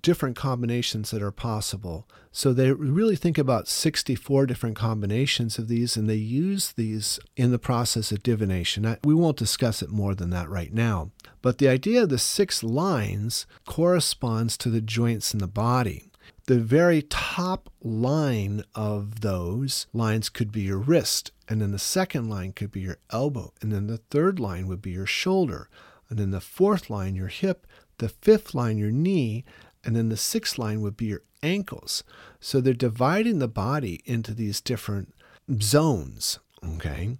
different 0.00 0.36
combinations 0.36 1.10
that 1.10 1.22
are 1.22 1.32
possible. 1.32 2.06
So 2.30 2.52
they 2.52 2.72
really 2.72 3.16
think 3.16 3.36
about 3.36 3.68
64 3.68 4.46
different 4.46 4.76
combinations 4.76 5.58
of 5.58 5.68
these, 5.68 5.96
and 5.96 6.08
they 6.08 6.14
use 6.14 6.72
these 6.72 7.20
in 7.36 7.50
the 7.50 7.58
process 7.58 8.10
of 8.12 8.22
divination. 8.22 8.96
We 9.04 9.14
won't 9.14 9.36
discuss 9.36 9.82
it 9.82 9.90
more 9.90 10.14
than 10.14 10.30
that 10.30 10.48
right 10.48 10.72
now. 10.72 11.10
But 11.42 11.58
the 11.58 11.68
idea 11.68 12.04
of 12.04 12.08
the 12.08 12.18
six 12.18 12.62
lines 12.62 13.46
corresponds 13.66 14.56
to 14.58 14.70
the 14.70 14.80
joints 14.80 15.34
in 15.34 15.40
the 15.40 15.48
body. 15.48 16.10
The 16.46 16.58
very 16.58 17.02
top 17.02 17.70
line 17.82 18.64
of 18.74 19.20
those 19.20 19.86
lines 19.92 20.28
could 20.28 20.50
be 20.50 20.62
your 20.62 20.78
wrist, 20.78 21.32
and 21.48 21.60
then 21.60 21.70
the 21.70 21.78
second 21.78 22.28
line 22.28 22.52
could 22.52 22.72
be 22.72 22.80
your 22.80 22.98
elbow, 23.10 23.52
and 23.60 23.72
then 23.72 23.86
the 23.86 23.98
third 23.98 24.40
line 24.40 24.66
would 24.66 24.82
be 24.82 24.92
your 24.92 25.06
shoulder, 25.06 25.68
and 26.12 26.18
then 26.18 26.30
the 26.30 26.42
fourth 26.42 26.90
line 26.90 27.14
your 27.14 27.28
hip, 27.28 27.66
the 27.96 28.10
fifth 28.10 28.54
line 28.54 28.76
your 28.76 28.90
knee, 28.90 29.46
and 29.82 29.96
then 29.96 30.10
the 30.10 30.16
sixth 30.18 30.58
line 30.58 30.82
would 30.82 30.94
be 30.94 31.06
your 31.06 31.22
ankles. 31.42 32.04
So 32.38 32.60
they're 32.60 32.74
dividing 32.74 33.38
the 33.38 33.48
body 33.48 34.02
into 34.04 34.34
these 34.34 34.60
different 34.60 35.14
zones, 35.62 36.38
okay? 36.62 37.16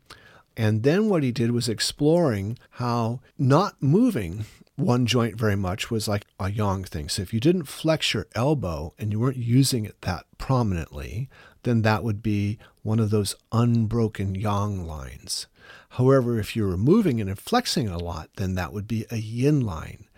And 0.58 0.82
then 0.82 1.08
what 1.08 1.22
he 1.22 1.32
did 1.32 1.52
was 1.52 1.70
exploring 1.70 2.58
how 2.72 3.20
not 3.38 3.82
moving 3.82 4.44
one 4.76 5.06
joint 5.06 5.36
very 5.36 5.56
much 5.56 5.90
was 5.90 6.06
like 6.06 6.26
a 6.38 6.50
yang 6.50 6.84
thing. 6.84 7.08
So 7.08 7.22
if 7.22 7.32
you 7.32 7.40
didn't 7.40 7.68
flex 7.68 8.12
your 8.12 8.26
elbow 8.34 8.92
and 8.98 9.10
you 9.10 9.20
weren't 9.20 9.38
using 9.38 9.86
it 9.86 10.02
that 10.02 10.26
prominently, 10.36 11.30
then 11.62 11.80
that 11.80 12.04
would 12.04 12.22
be 12.22 12.58
one 12.82 12.98
of 12.98 13.10
those 13.10 13.34
unbroken 13.50 14.34
yang 14.34 14.86
lines. 14.86 15.46
However, 15.90 16.38
if 16.38 16.56
you're 16.56 16.76
moving 16.76 17.20
and 17.20 17.38
flexing 17.38 17.88
a 17.88 17.98
lot, 17.98 18.30
then 18.36 18.54
that 18.54 18.72
would 18.72 18.88
be 18.88 19.06
a 19.10 19.16
yin 19.16 19.60
line. 19.60 20.08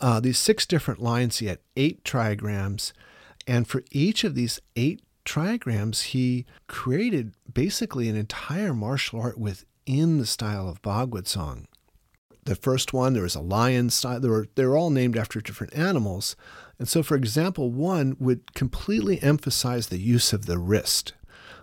Uh, 0.00 0.20
these 0.20 0.38
six 0.38 0.66
different 0.66 1.00
lines, 1.00 1.38
he 1.38 1.46
had 1.46 1.58
eight 1.76 2.04
trigrams. 2.04 2.92
And 3.46 3.66
for 3.66 3.82
each 3.90 4.24
of 4.24 4.34
these 4.34 4.60
eight 4.76 5.02
trigrams, 5.24 6.02
he 6.02 6.46
created 6.66 7.34
basically 7.52 8.08
an 8.08 8.16
entire 8.16 8.74
martial 8.74 9.20
art 9.20 9.38
within 9.38 10.18
the 10.18 10.26
style 10.26 10.68
of 10.68 10.82
Bagua 10.82 11.24
the 12.48 12.56
first 12.56 12.94
one, 12.94 13.12
there 13.12 13.22
was 13.22 13.34
a 13.34 13.40
lion 13.40 13.90
style. 13.90 14.20
They 14.20 14.28
were, 14.28 14.46
they 14.54 14.64
were 14.64 14.76
all 14.76 14.88
named 14.88 15.18
after 15.18 15.40
different 15.40 15.76
animals. 15.76 16.34
And 16.78 16.88
so, 16.88 17.02
for 17.02 17.14
example, 17.14 17.70
one 17.70 18.16
would 18.18 18.54
completely 18.54 19.22
emphasize 19.22 19.88
the 19.88 19.98
use 19.98 20.32
of 20.32 20.46
the 20.46 20.58
wrist. 20.58 21.12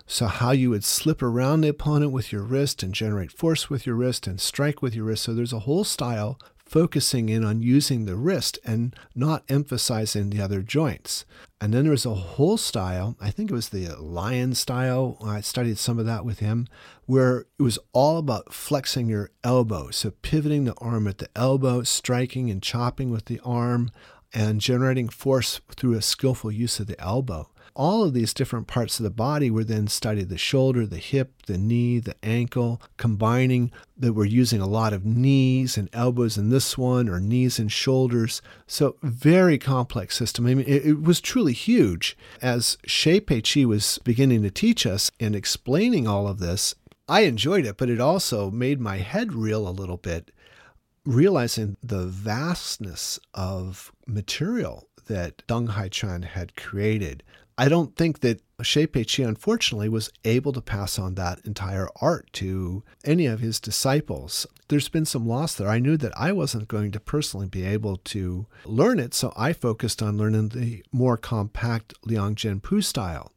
So, 0.08 0.28
how 0.28 0.52
you 0.52 0.70
would 0.70 0.84
slip 0.84 1.24
around 1.24 1.62
the 1.62 1.70
opponent 1.70 2.12
with 2.12 2.32
your 2.32 2.44
wrist 2.44 2.84
and 2.84 2.94
generate 2.94 3.32
force 3.32 3.70
with 3.70 3.88
your 3.88 3.96
wrist 3.96 4.28
and 4.28 4.40
strike 4.40 4.82
with 4.82 4.94
your 4.94 5.06
wrist. 5.06 5.24
So, 5.24 5.34
there's 5.34 5.54
a 5.54 5.60
whole 5.60 5.84
style 5.84 6.40
focusing 6.66 7.30
in 7.30 7.44
on 7.44 7.62
using 7.62 8.06
the 8.06 8.16
wrist 8.16 8.60
and 8.66 8.96
not 9.16 9.44
emphasizing 9.50 10.30
the 10.30 10.42
other 10.42 10.62
joints. 10.62 11.26
And 11.62 11.74
then 11.74 11.86
there's 11.86 12.06
a 12.06 12.14
whole 12.14 12.58
style, 12.58 13.16
I 13.20 13.32
think 13.32 13.50
it 13.50 13.54
was 13.54 13.70
the 13.70 13.88
lion 13.96 14.56
style. 14.56 15.18
I 15.24 15.42
studied 15.42 15.78
some 15.78 16.00
of 16.00 16.06
that 16.06 16.26
with 16.26 16.40
him, 16.40 16.68
where 17.06 17.46
it 17.60 17.64
was 17.64 17.80
all 17.94 18.18
about 18.18 18.54
flexing 18.54 19.08
your 19.08 19.30
elbow. 19.44 19.92
So 19.92 20.12
pivoting 20.12 20.66
the 20.66 20.76
arm 20.80 21.08
at 21.08 21.20
the 21.20 21.30
elbow, 21.36 21.84
striking 21.84 22.50
and 22.50 22.62
chopping 22.62 23.10
with 23.10 23.26
the 23.26 23.40
arm, 23.44 23.92
and 24.34 24.60
generating 24.60 25.08
force 25.08 25.62
through 25.76 25.94
a 25.94 26.02
skillful 26.02 26.52
use 26.52 26.80
of 26.80 26.88
the 26.88 27.00
elbow 27.00 27.50
all 27.76 28.04
of 28.04 28.14
these 28.14 28.34
different 28.34 28.68
parts 28.68 29.00
of 29.00 29.04
the 29.04 29.10
body 29.10 29.52
were 29.52 29.64
then 29.64 29.88
studied 29.88 30.30
the 30.30 30.38
shoulder, 30.38 30.86
the 30.86 30.98
hip, 30.98 31.44
the 31.46 31.58
knee, 31.58 32.00
the 32.00 32.16
ankle, 32.24 32.82
combining 32.98 33.72
that 33.98 34.14
we're 34.14 34.26
using 34.26 34.62
a 34.62 34.68
lot 34.68 34.94
of 34.94 35.06
knees 35.06 35.78
and 35.78 35.90
elbows 35.92 36.38
in 36.38 36.50
this 36.50 36.78
one 36.78 37.10
or 37.10 37.20
knees 37.20 37.60
and 37.60 37.72
shoulders. 37.72 38.42
So, 38.66 38.96
very 39.04 39.58
complex 39.58 40.16
system. 40.16 40.48
I 40.48 40.54
mean, 40.54 40.66
it, 40.68 40.86
it 40.86 41.02
was 41.02 41.20
truly 41.20 41.54
huge. 41.54 42.18
As 42.42 42.78
Shei 42.86 43.20
Pei 43.20 43.42
Qi 43.42 43.66
was 43.66 44.00
beginning 44.04 44.42
to 44.44 44.52
teach 44.52 44.86
us 44.86 45.12
and 45.20 45.36
explaining 45.36 46.08
all 46.08 46.28
of 46.28 46.40
this, 46.40 46.76
I 47.08 47.22
enjoyed 47.22 47.66
it, 47.66 47.78
but 47.78 47.90
it 47.90 48.00
also 48.00 48.50
made 48.50 48.80
my 48.80 48.98
head 48.98 49.34
reel 49.34 49.68
a 49.68 49.70
little 49.70 49.98
bit, 49.98 50.32
realizing 51.06 51.78
the 51.84 52.06
vastness 52.06 53.20
of 53.34 53.92
material 54.08 54.88
that 55.08 55.46
Deng 55.48 55.70
Haichuan 55.70 56.24
had 56.24 56.56
created. 56.56 57.22
I 57.58 57.70
don't 57.70 57.96
think 57.96 58.20
that 58.20 58.42
Shei 58.62 58.86
Pei 58.88 59.04
Qi, 59.04 59.26
unfortunately, 59.26 59.88
was 59.90 60.12
able 60.24 60.52
to 60.54 60.62
pass 60.62 61.00
on 61.00 61.16
that 61.16 61.40
entire 61.46 61.88
art 62.02 62.30
to 62.34 62.84
any 63.04 63.26
of 63.26 63.40
his 63.40 63.60
disciples. 63.60 64.46
There's 64.68 64.90
been 64.90 65.06
some 65.06 65.28
loss 65.28 65.56
there. 65.56 65.70
I 65.70 65.80
knew 65.80 65.96
that 65.98 66.18
I 66.18 66.32
wasn't 66.32 66.68
going 66.68 66.92
to 66.92 67.00
personally 67.00 67.48
be 67.48 67.66
able 67.66 67.98
to 67.98 68.46
learn 68.66 69.00
it, 69.00 69.14
so 69.14 69.32
I 69.38 69.54
focused 69.54 70.02
on 70.02 70.18
learning 70.18 70.50
the 70.50 70.84
more 70.92 71.18
compact 71.18 71.94
Liang 72.04 72.36
Zhenpu 72.36 72.84
style. 72.84 73.32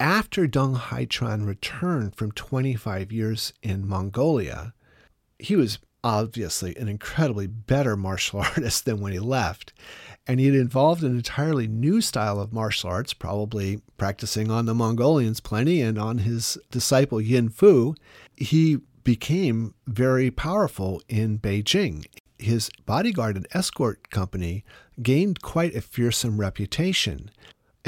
After 0.00 0.46
Deng 0.46 0.76
Haichuan 0.76 1.46
returned 1.46 2.14
from 2.14 2.32
25 2.32 3.10
years 3.12 3.52
in 3.62 3.88
Mongolia, 3.88 4.74
he 5.38 5.56
was 5.56 5.78
obviously 6.04 6.76
an 6.76 6.88
incredibly 6.88 7.46
better 7.46 7.96
martial 7.96 8.40
artist 8.40 8.84
than 8.84 9.00
when 9.00 9.12
he 9.12 9.18
left. 9.18 9.72
And 10.26 10.38
he 10.38 10.46
had 10.46 10.54
involved 10.54 11.02
an 11.02 11.16
entirely 11.16 11.66
new 11.66 12.00
style 12.00 12.38
of 12.38 12.52
martial 12.52 12.90
arts, 12.90 13.14
probably 13.14 13.80
practicing 13.96 14.50
on 14.50 14.66
the 14.66 14.74
Mongolians 14.74 15.40
plenty 15.40 15.80
and 15.80 15.98
on 15.98 16.18
his 16.18 16.58
disciple 16.70 17.20
Yin 17.20 17.48
Fu. 17.48 17.94
He 18.36 18.78
became 19.04 19.74
very 19.86 20.30
powerful 20.30 21.02
in 21.08 21.38
Beijing. 21.38 22.06
His 22.38 22.70
bodyguard 22.84 23.36
and 23.36 23.48
escort 23.52 24.10
company 24.10 24.64
gained 25.02 25.40
quite 25.40 25.74
a 25.74 25.80
fearsome 25.80 26.38
reputation. 26.38 27.30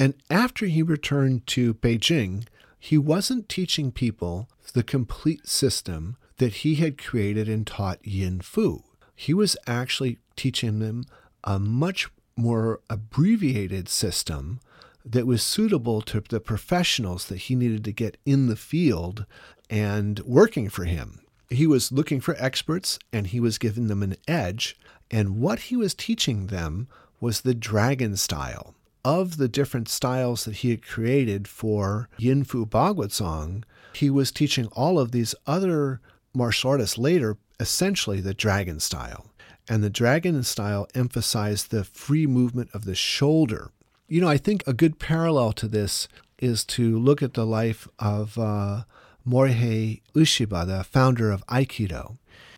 And 0.00 0.14
after 0.30 0.64
he 0.64 0.82
returned 0.82 1.46
to 1.48 1.74
Beijing, 1.74 2.46
he 2.78 2.96
wasn't 2.96 3.50
teaching 3.50 3.92
people 3.92 4.48
the 4.72 4.82
complete 4.82 5.46
system 5.46 6.16
that 6.38 6.54
he 6.64 6.76
had 6.76 6.96
created 6.96 7.50
and 7.50 7.66
taught 7.66 8.02
Yin 8.02 8.40
Fu. 8.40 8.82
He 9.14 9.34
was 9.34 9.58
actually 9.66 10.16
teaching 10.36 10.78
them 10.78 11.04
a 11.44 11.58
much 11.58 12.08
more 12.34 12.80
abbreviated 12.88 13.90
system 13.90 14.60
that 15.04 15.26
was 15.26 15.42
suitable 15.42 16.00
to 16.00 16.22
the 16.26 16.40
professionals 16.40 17.26
that 17.26 17.36
he 17.36 17.54
needed 17.54 17.84
to 17.84 17.92
get 17.92 18.16
in 18.24 18.46
the 18.46 18.56
field 18.56 19.26
and 19.68 20.20
working 20.20 20.70
for 20.70 20.84
him. 20.84 21.20
He 21.50 21.66
was 21.66 21.92
looking 21.92 22.22
for 22.22 22.34
experts 22.38 22.98
and 23.12 23.26
he 23.26 23.38
was 23.38 23.58
giving 23.58 23.88
them 23.88 24.02
an 24.02 24.16
edge. 24.26 24.78
And 25.10 25.42
what 25.42 25.58
he 25.58 25.76
was 25.76 25.92
teaching 25.92 26.46
them 26.46 26.88
was 27.20 27.42
the 27.42 27.54
dragon 27.54 28.16
style 28.16 28.74
of 29.04 29.36
the 29.36 29.48
different 29.48 29.88
styles 29.88 30.44
that 30.44 30.56
he 30.56 30.70
had 30.70 30.86
created 30.86 31.48
for 31.48 32.08
Yin 32.18 32.44
Fu 32.44 32.66
Baguazhang, 32.66 33.64
he 33.94 34.10
was 34.10 34.30
teaching 34.30 34.66
all 34.72 34.98
of 34.98 35.12
these 35.12 35.34
other 35.46 36.00
martial 36.34 36.70
artists 36.70 36.98
later 36.98 37.36
essentially 37.58 38.20
the 38.20 38.34
dragon 38.34 38.80
style. 38.80 39.26
And 39.68 39.84
the 39.84 39.90
dragon 39.90 40.42
style 40.42 40.88
emphasized 40.94 41.70
the 41.70 41.84
free 41.84 42.26
movement 42.26 42.70
of 42.72 42.84
the 42.84 42.94
shoulder. 42.94 43.70
You 44.08 44.20
know, 44.20 44.28
I 44.28 44.38
think 44.38 44.66
a 44.66 44.72
good 44.72 44.98
parallel 44.98 45.52
to 45.52 45.68
this 45.68 46.08
is 46.38 46.64
to 46.64 46.98
look 46.98 47.22
at 47.22 47.34
the 47.34 47.46
life 47.46 47.86
of 47.98 48.38
uh, 48.38 48.82
Morihei 49.28 50.00
Ueshiba, 50.14 50.66
the 50.66 50.82
founder 50.82 51.30
of 51.30 51.46
Aikido. 51.46 52.16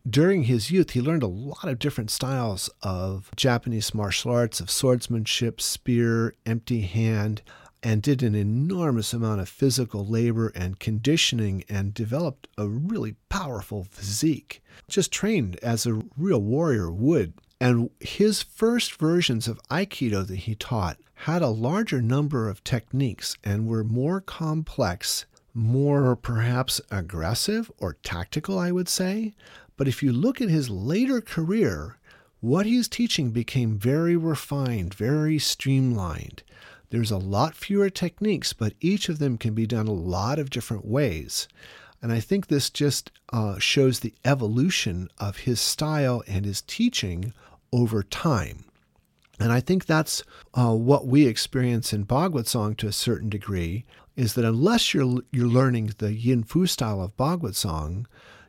During 0.09 0.45
his 0.45 0.71
youth, 0.71 0.91
he 0.91 1.01
learned 1.01 1.23
a 1.23 1.29
lot 1.29 1.69
of 1.69 1.79
different 1.79 2.11
styles 2.11 2.69
of 2.83 3.31
Japanese 3.37 3.95
martial 3.95 4.33
arts, 4.33 4.59
of 4.59 4.71
swordsmanship, 4.71 5.61
spear, 5.61 6.35
empty 6.45 6.81
hand, 6.81 7.43
and 7.85 8.03
did 8.03 8.23
an 8.23 8.35
enormous 8.35 9.13
amount 9.13 9.41
of 9.41 9.49
physical 9.49 10.05
labor 10.05 10.49
and 10.55 10.81
conditioning 10.81 11.65
and 11.69 11.95
developed 11.95 12.49
a 12.59 12.69
really 12.69 13.15
powerful 13.29 13.85
physique. 13.91 14.63
Just 14.89 15.13
trained 15.13 15.57
as 15.63 15.87
a 15.87 16.03
real 16.17 16.41
warrior 16.41 16.91
would. 16.91 17.35
And 17.61 17.91
his 18.01 18.43
first 18.43 18.97
versions 18.97 19.47
of 19.47 19.61
Aikido 19.71 20.27
that 20.27 20.37
he 20.37 20.57
taught 20.57 20.99
had 21.15 21.43
a 21.43 21.49
larger 21.49 22.03
number 22.03 22.49
of 22.49 22.65
techniques 22.65 23.37
and 23.45 23.69
were 23.69 23.85
more 23.85 24.21
complex, 24.21 25.27
more 25.55 26.17
perhaps 26.17 26.81
aggressive 26.91 27.71
or 27.79 27.99
tactical, 28.03 28.59
I 28.59 28.73
would 28.73 28.89
say. 28.89 29.35
But 29.77 29.89
if 29.89 30.03
you 30.03 30.13
look 30.13 30.41
at 30.41 30.49
his 30.49 30.71
later 30.71 31.21
career, 31.21 31.99
what 32.41 32.67
he's 32.67 32.89
teaching 32.89 33.31
became 33.31 33.79
very 33.79 34.17
refined, 34.17 34.95
very 34.95 35.39
streamlined. 35.39 36.43
There's 36.91 37.11
a 37.11 37.19
lot 37.19 37.55
fewer 37.55 37.89
techniques, 37.89 38.53
but 38.53 38.75
each 38.81 39.09
of 39.09 39.19
them 39.19 39.39
can 39.39 39.55
be 39.55 39.67
done 39.67 39.87
a 39.87 39.93
lot 39.93 40.39
of 40.39 40.51
different 40.51 40.85
ways. 40.85 41.49
And 42.03 42.13
I 42.13 42.21
think 42.21 42.47
this 42.47 42.69
just 42.69 43.13
uh, 43.33 43.59
shows 43.59 44.01
the 44.01 44.15
evolution 44.25 45.09
of 45.19 45.39
his 45.39 45.61
style 45.61 46.23
and 46.27 46.45
his 46.45 46.61
teaching 46.63 47.33
over 47.73 48.03
time. 48.03 48.65
And 49.41 49.53
I 49.53 49.61
think 49.61 49.87
that's 49.87 50.23
uh, 50.55 50.75
what 50.75 51.07
we 51.07 51.27
experience 51.27 51.93
in 51.93 52.05
Baguazhang 52.05 52.77
to 52.79 52.89
a 52.89 52.93
certain 52.93 53.31
degree, 53.31 53.85
is 54.17 54.35
that 54.35 54.45
unless 54.45 54.93
you're, 54.93 55.23
you're 55.33 55.47
learning 55.47 55.95
the 55.99 56.13
Yin 56.13 56.43
Fu 56.43 56.67
style 56.67 57.01
of 57.01 57.17
Baguazhang, 57.17 58.05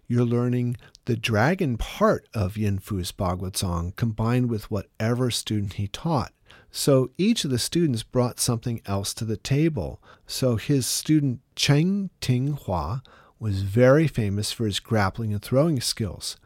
you're 0.07 0.25
learning 0.25 0.75
the 1.05 1.17
dragon 1.17 1.77
part 1.77 2.27
of 2.33 2.57
Yin 2.57 2.79
Fu's 2.79 3.13
Song 3.53 3.93
combined 3.95 4.49
with 4.49 4.71
whatever 4.71 5.29
student 5.29 5.73
he 5.73 5.87
taught. 5.87 6.33
So 6.71 7.11
each 7.17 7.45
of 7.45 7.51
the 7.51 7.59
students 7.59 8.03
brought 8.03 8.39
something 8.39 8.81
else 8.85 9.13
to 9.15 9.25
the 9.25 9.37
table. 9.37 10.01
So 10.25 10.55
his 10.55 10.85
student 10.85 11.41
Cheng 11.55 12.09
Ting 12.19 12.53
Hua 12.53 13.01
was 13.39 13.61
very 13.61 14.07
famous 14.07 14.51
for 14.51 14.65
his 14.65 14.79
grappling 14.79 15.33
and 15.33 15.41
throwing 15.41 15.81
skills. 15.81 16.37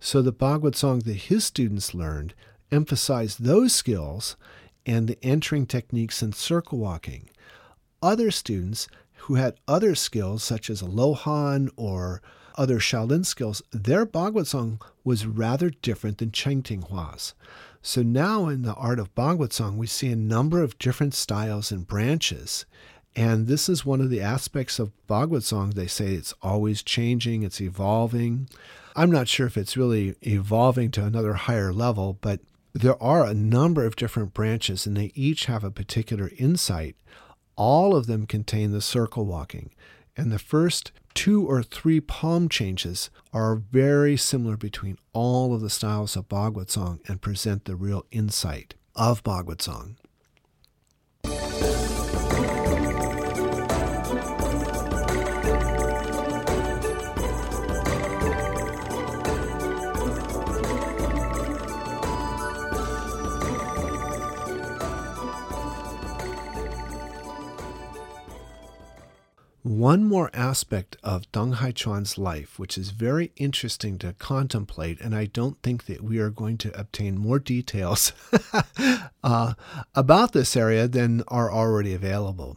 So 0.00 0.20
the 0.20 0.32
Baguazhang 0.32 1.04
that 1.04 1.14
his 1.14 1.44
students 1.44 1.94
learned 1.94 2.34
emphasized 2.72 3.44
those 3.44 3.74
skills 3.74 4.36
and 4.84 5.08
the 5.08 5.18
entering 5.22 5.66
techniques 5.66 6.22
and 6.22 6.34
circle 6.34 6.78
walking. 6.78 7.30
Other 8.02 8.30
students 8.30 8.88
who 9.16 9.34
had 9.34 9.60
other 9.68 9.94
skills, 9.94 10.42
such 10.42 10.70
as 10.70 10.82
Lohan 10.82 11.68
or 11.76 12.22
other 12.56 12.78
Shaolin 12.78 13.24
skills, 13.24 13.62
their 13.72 14.04
song 14.46 14.80
was 15.04 15.26
rather 15.26 15.70
different 15.70 16.18
than 16.18 16.32
Cheng 16.32 16.62
Ting 16.62 16.82
Hua's. 16.82 17.34
So 17.82 18.02
now 18.02 18.48
in 18.48 18.62
the 18.62 18.74
art 18.74 18.98
of 18.98 19.14
song, 19.52 19.78
we 19.78 19.86
see 19.86 20.10
a 20.12 20.16
number 20.16 20.62
of 20.62 20.78
different 20.78 21.14
styles 21.14 21.72
and 21.72 21.86
branches. 21.86 22.66
And 23.16 23.46
this 23.46 23.68
is 23.68 23.84
one 23.84 24.00
of 24.00 24.10
the 24.10 24.20
aspects 24.20 24.78
of 24.78 24.92
song. 25.42 25.70
They 25.70 25.86
say 25.86 26.14
it's 26.14 26.34
always 26.42 26.82
changing, 26.82 27.42
it's 27.42 27.60
evolving. 27.60 28.48
I'm 28.94 29.10
not 29.10 29.28
sure 29.28 29.46
if 29.46 29.56
it's 29.56 29.76
really 29.76 30.14
evolving 30.22 30.90
to 30.92 31.04
another 31.04 31.34
higher 31.34 31.72
level, 31.72 32.18
but 32.20 32.40
there 32.72 33.02
are 33.02 33.24
a 33.24 33.34
number 33.34 33.84
of 33.84 33.96
different 33.96 34.34
branches 34.34 34.86
and 34.86 34.96
they 34.96 35.12
each 35.14 35.46
have 35.46 35.64
a 35.64 35.70
particular 35.70 36.30
insight. 36.36 36.96
All 37.56 37.96
of 37.96 38.06
them 38.06 38.26
contain 38.26 38.72
the 38.72 38.80
circle 38.80 39.26
walking. 39.26 39.70
And 40.20 40.30
the 40.30 40.38
first 40.38 40.92
two 41.14 41.46
or 41.46 41.62
three 41.62 41.98
palm 41.98 42.50
changes 42.50 43.08
are 43.32 43.56
very 43.56 44.18
similar 44.18 44.58
between 44.58 44.98
all 45.14 45.54
of 45.54 45.62
the 45.62 45.70
styles 45.70 46.14
of 46.14 46.28
Baguazhang 46.28 47.00
and 47.08 47.22
present 47.22 47.64
the 47.64 47.74
real 47.74 48.04
insight 48.10 48.74
of 48.94 49.24
Baguazhang. 49.24 49.96
One 69.62 70.04
more 70.04 70.30
aspect 70.32 70.96
of 71.02 71.30
Deng 71.32 71.56
Haichuan's 71.56 72.16
life, 72.16 72.58
which 72.58 72.78
is 72.78 72.92
very 72.92 73.30
interesting 73.36 73.98
to 73.98 74.14
contemplate, 74.14 74.98
and 75.02 75.14
I 75.14 75.26
don't 75.26 75.60
think 75.62 75.84
that 75.84 76.02
we 76.02 76.18
are 76.18 76.30
going 76.30 76.56
to 76.58 76.80
obtain 76.80 77.18
more 77.18 77.38
details 77.38 78.14
uh, 79.22 79.52
about 79.94 80.32
this 80.32 80.56
area 80.56 80.88
than 80.88 81.22
are 81.28 81.52
already 81.52 81.92
available. 81.92 82.56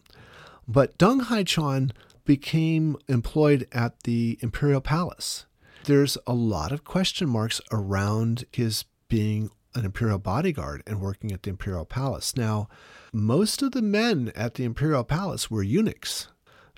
But 0.66 0.98
Deng 0.98 1.24
Haichuan 1.24 1.92
became 2.24 2.96
employed 3.10 3.68
at 3.74 4.04
the 4.04 4.39
Imperial 4.39 4.80
Palace. 4.80 5.46
There's 5.84 6.18
a 6.26 6.34
lot 6.34 6.72
of 6.72 6.86
question 6.86 7.28
marks 7.28 7.60
around 7.70 8.46
his 8.54 8.86
being 9.10 9.52
an 9.76 9.84
imperial 9.84 10.20
bodyguard 10.20 10.84
and 10.88 11.02
working 11.02 11.34
at 11.34 11.44
the 11.44 11.50
imperial 11.50 11.84
palace. 11.84 12.38
Now, 12.38 12.70
most 13.12 13.62
of 13.62 13.72
the 13.74 13.82
men 13.82 14.32
at 14.36 14.54
the 14.54 14.63
imperial 14.63 15.04
palace 15.04 15.52
were 15.52 15.63
eunuchs. 15.63 16.30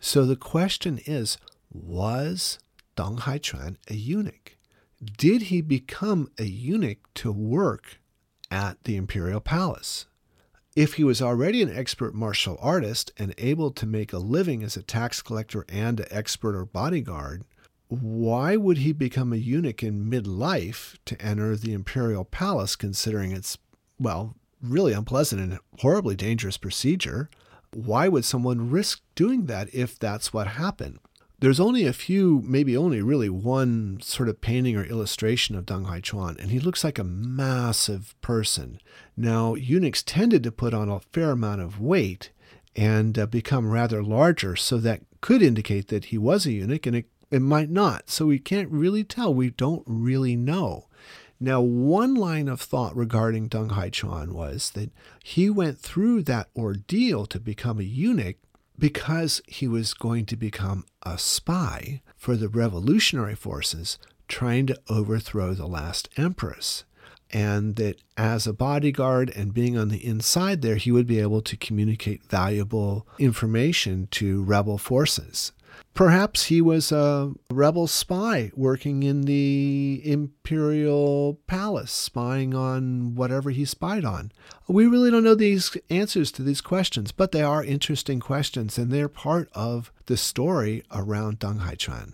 So 0.06 0.24
the 0.24 0.36
question 0.36 1.00
is 1.08 1.40
was 1.74 2.60
Dong 2.96 3.18
Haichuan 3.18 3.78
a 3.90 3.96
eunuch? 3.96 4.56
Did 5.04 5.44
he 5.44 5.62
become 5.62 6.30
a 6.38 6.44
eunuch 6.44 7.12
to 7.16 7.32
work 7.32 8.00
at 8.52 8.84
the 8.84 8.98
imperial 8.98 9.40
palace? 9.40 10.06
If 10.76 10.94
he 10.94 11.04
was 11.04 11.24
already 11.24 11.64
an 11.64 11.76
expert 11.76 12.14
martial 12.14 12.60
artist 12.62 13.14
and 13.18 13.34
able 13.40 13.72
to 13.72 13.88
make 13.88 14.14
a 14.14 14.20
living 14.20 14.62
as 14.62 14.78
a 14.78 14.84
tax 14.84 15.24
collector 15.24 15.66
and 15.70 16.00
an 16.00 16.08
expert 16.12 16.56
or 16.56 16.66
bodyguard, 16.66 17.44
why 17.88 18.58
would 18.58 18.78
he 18.78 18.92
become 18.92 19.34
a 19.34 19.38
eunuch 19.38 19.82
in 19.82 20.08
midlife 20.08 20.98
to 21.06 21.20
enter 21.20 21.56
the 21.56 21.74
imperial 21.74 22.26
palace, 22.26 22.76
considering 22.76 23.32
it's, 23.32 23.58
well, 24.00 24.36
really 24.62 24.94
unpleasant 24.94 25.42
and 25.42 25.60
horribly 25.80 26.16
dangerous 26.16 26.58
procedure? 26.58 27.28
Why 27.76 28.08
would 28.08 28.26
someone 28.26 28.70
risk 28.70 29.02
doing 29.16 29.46
that 29.48 29.74
if 29.74 30.00
that's 30.00 30.32
what 30.34 30.48
happened? 30.48 31.00
There's 31.40 31.60
only 31.60 31.86
a 31.86 31.94
few, 31.94 32.42
maybe 32.46 32.78
only 32.78 33.02
really 33.02 33.30
one 33.30 34.00
sort 34.02 34.30
of 34.30 34.40
painting 34.40 34.78
or 34.78 34.86
illustration 34.86 35.56
of 35.56 35.66
Deng 35.66 35.86
Haichuan, 35.86 36.40
and 36.40 36.50
he 36.50 36.60
looks 36.60 36.84
like 36.84 36.98
a 36.98 37.04
massive 37.04 38.16
person. 38.22 38.80
Now, 39.18 39.56
eunuchs 39.56 40.02
tended 40.02 40.44
to 40.44 40.52
put 40.52 40.74
on 40.74 40.90
a 40.90 41.02
fair 41.12 41.32
amount 41.32 41.62
of 41.62 41.82
weight 41.82 42.32
and 42.76 43.20
uh, 43.20 43.26
become 43.26 43.70
rather 43.70 44.02
larger, 44.02 44.56
so 44.56 44.78
that 44.78 45.02
could 45.20 45.42
indicate 45.42 45.90
that 45.90 46.06
he 46.06 46.18
was 46.18 46.46
a 46.46 46.54
eunuch, 46.54 46.86
and 46.86 46.96
it, 46.96 47.06
it 47.30 47.42
might 47.42 47.70
not. 47.70 48.10
So 48.10 48.28
we 48.28 48.40
can't 48.40 48.72
really 48.72 49.04
tell. 49.04 49.34
We 49.34 49.50
don't 49.50 49.84
really 49.86 50.38
know. 50.38 50.88
Now, 51.40 51.60
one 51.62 52.16
line 52.16 52.48
of 52.48 52.62
thought 52.62 52.96
regarding 52.96 53.50
Deng 53.50 53.72
Haichuan 53.72 54.32
was 54.32 54.72
that 54.72 54.92
he 55.24 55.50
went 55.50 55.80
through 55.80 56.24
that 56.24 56.50
ordeal 56.56 57.26
to 57.26 57.40
become 57.40 57.80
a 57.80 57.84
eunuch 57.84 58.38
because 58.78 59.42
he 59.48 59.68
was 59.68 59.94
going 59.94 60.26
to 60.28 60.36
become 60.36 60.86
a 61.04 61.18
spy 61.18 62.02
for 62.16 62.36
the 62.36 62.50
revolutionary 62.50 63.36
forces 63.36 63.98
trying 64.28 64.66
to 64.68 64.80
overthrow 64.90 65.54
the 65.54 65.68
last 65.68 66.10
empress. 66.18 66.84
And 67.32 67.76
that 67.76 68.02
as 68.16 68.48
a 68.48 68.54
bodyguard 68.54 69.30
and 69.36 69.54
being 69.54 69.78
on 69.78 69.90
the 69.90 70.06
inside 70.06 70.62
there, 70.62 70.76
he 70.76 70.92
would 70.92 71.08
be 71.08 71.20
able 71.20 71.42
to 71.42 71.58
communicate 71.58 72.24
valuable 72.24 73.08
information 73.20 74.08
to 74.12 74.44
rebel 74.44 74.78
forces. 74.78 75.52
Perhaps 75.94 76.46
he 76.46 76.62
was 76.62 76.92
a 76.92 77.34
rebel 77.50 77.88
spy 77.88 78.52
working 78.54 79.04
in 79.04 79.22
the 79.22 80.02
imperial 80.04 81.40
palace, 81.48 81.92
spying 81.92 82.54
on 82.54 83.16
whatever 83.16 83.50
he 83.50 83.66
spied 83.66 84.04
on. 84.04 84.32
We 84.68 84.88
really 84.88 85.12
don't 85.12 85.24
know 85.24 85.36
these 85.36 85.76
answers 85.90 86.32
to 86.34 86.44
these 86.44 86.62
questions, 86.62 87.12
but 87.12 87.32
they 87.32 87.44
are 87.44 87.64
interesting 87.64 88.20
questions 88.20 88.78
and 88.78 88.92
they're 88.92 89.08
part 89.08 89.50
of 89.54 89.92
the 90.08 90.18
story 90.18 90.84
around 90.92 91.40
Deng 91.40 91.60
Haichuan. 91.60 92.14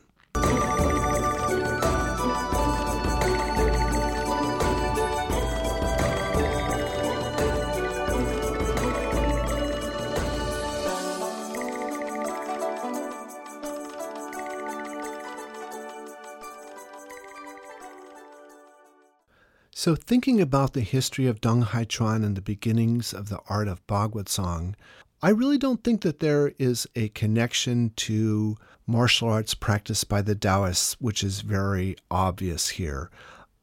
So, 19.74 19.96
thinking 19.96 20.42
about 20.42 20.74
the 20.74 20.82
history 20.82 21.28
of 21.28 21.40
Dong 21.40 21.62
Hai 21.62 21.86
Chuan 21.86 22.26
and 22.26 22.36
the 22.36 22.42
beginnings 22.42 23.14
of 23.14 23.30
the 23.30 23.40
art 23.48 23.70
of 23.70 23.86
Baguazhang, 23.88 24.76
I 25.22 25.30
really 25.30 25.58
don't 25.58 25.82
think 25.82 26.02
that 26.02 26.20
there 26.20 26.52
is 26.60 26.88
a 26.94 27.08
connection 27.10 27.94
to 27.96 28.58
martial 28.86 29.30
arts 29.30 29.54
practiced 29.54 30.10
by 30.10 30.22
the 30.22 30.36
Taoists, 30.36 30.98
which 31.00 31.24
is 31.24 31.40
very 31.40 31.96
obvious 32.10 32.70
here. 32.70 33.10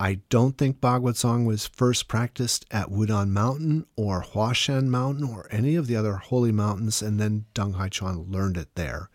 I 0.01 0.21
don't 0.31 0.57
think 0.57 0.81
Song 1.17 1.45
was 1.45 1.67
first 1.67 2.09
practiced 2.09 2.65
at 2.71 2.89
Wudang 2.89 3.29
Mountain 3.29 3.85
or 3.97 4.23
Huashan 4.23 4.87
Mountain 4.87 5.25
or 5.25 5.47
any 5.51 5.75
of 5.75 5.89
the 5.89 5.97
other 5.97 6.15
holy 6.15 6.53
mountains, 6.53 7.03
and 7.03 7.21
then 7.21 7.45
Deng 7.55 7.75
Haichuan 7.75 8.33
learned 8.33 8.57
it 8.57 8.75
there. 8.77 9.11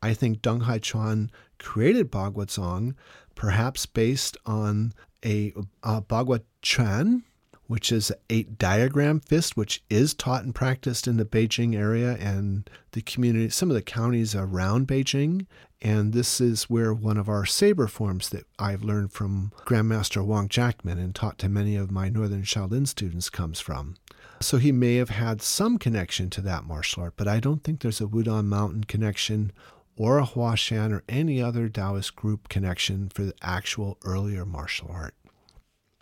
I 0.00 0.14
think 0.14 0.42
Deng 0.42 0.62
Haichuan 0.62 1.30
created 1.58 2.10
Song, 2.50 2.94
perhaps 3.34 3.86
based 3.86 4.36
on 4.46 4.92
a, 5.24 5.52
a 5.82 6.02
Bagua 6.02 6.42
Chuan, 6.62 7.22
which 7.66 7.92
is 7.92 8.12
eight 8.28 8.58
diagram 8.58 9.20
fist, 9.20 9.56
which 9.56 9.82
is 9.88 10.12
taught 10.12 10.42
and 10.42 10.54
practiced 10.54 11.06
in 11.06 11.16
the 11.16 11.24
Beijing 11.24 11.76
area 11.76 12.16
and 12.18 12.68
the 12.92 13.02
community, 13.02 13.48
some 13.48 13.70
of 13.70 13.74
the 13.74 13.82
counties 13.82 14.34
around 14.34 14.88
Beijing. 14.88 15.46
And 15.82 16.12
this 16.12 16.40
is 16.40 16.64
where 16.64 16.92
one 16.92 17.16
of 17.16 17.28
our 17.28 17.46
saber 17.46 17.86
forms 17.86 18.28
that 18.30 18.44
I've 18.58 18.82
learned 18.82 19.12
from 19.12 19.52
Grandmaster 19.66 20.24
Wong 20.24 20.48
Jack 20.48 20.84
Man 20.84 20.98
and 20.98 21.14
taught 21.14 21.38
to 21.38 21.48
many 21.48 21.76
of 21.76 21.90
my 21.90 22.08
Northern 22.08 22.42
Shaolin 22.42 22.86
students 22.86 23.30
comes 23.30 23.60
from. 23.60 23.96
So 24.40 24.56
he 24.56 24.72
may 24.72 24.96
have 24.96 25.10
had 25.10 25.40
some 25.40 25.78
connection 25.78 26.28
to 26.30 26.40
that 26.42 26.64
martial 26.64 27.04
art, 27.04 27.14
but 27.16 27.28
I 27.28 27.40
don't 27.40 27.62
think 27.62 27.80
there's 27.80 28.00
a 28.00 28.06
Wudang 28.06 28.46
Mountain 28.46 28.84
connection 28.84 29.52
or 30.00 30.18
a 30.18 30.24
Huashan 30.24 30.94
or 30.94 31.04
any 31.10 31.42
other 31.42 31.68
Taoist 31.68 32.16
group 32.16 32.48
connection 32.48 33.10
for 33.10 33.22
the 33.22 33.34
actual 33.42 33.98
earlier 34.02 34.46
martial 34.46 34.88
art. 34.90 35.14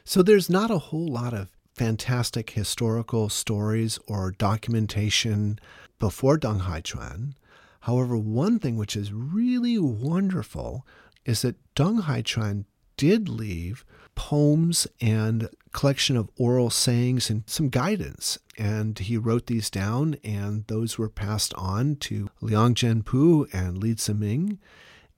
So 0.04 0.22
there's 0.22 0.48
not 0.48 0.70
a 0.70 0.78
whole 0.78 1.08
lot 1.08 1.34
of 1.34 1.50
fantastic 1.74 2.50
historical 2.50 3.28
stories 3.28 3.98
or 4.06 4.30
documentation 4.30 5.58
before 5.98 6.38
Deng 6.38 6.60
Haichuan. 6.60 7.32
However, 7.80 8.16
one 8.16 8.60
thing 8.60 8.76
which 8.76 8.94
is 8.94 9.12
really 9.12 9.80
wonderful 9.80 10.86
is 11.24 11.42
that 11.42 11.56
Deng 11.74 12.02
Haichuan 12.02 12.66
did 12.96 13.28
leave 13.28 13.84
poems 14.18 14.88
and 15.00 15.48
collection 15.72 16.16
of 16.16 16.28
oral 16.36 16.70
sayings 16.70 17.30
and 17.30 17.44
some 17.46 17.68
guidance. 17.68 18.36
And 18.58 18.98
he 18.98 19.16
wrote 19.16 19.46
these 19.46 19.70
down, 19.70 20.16
and 20.24 20.66
those 20.66 20.98
were 20.98 21.08
passed 21.08 21.54
on 21.54 21.94
to 21.96 22.28
Liang 22.40 22.74
Zhenpu 22.74 23.46
and 23.54 23.78
Li 23.78 23.94
Ziming. 23.94 24.58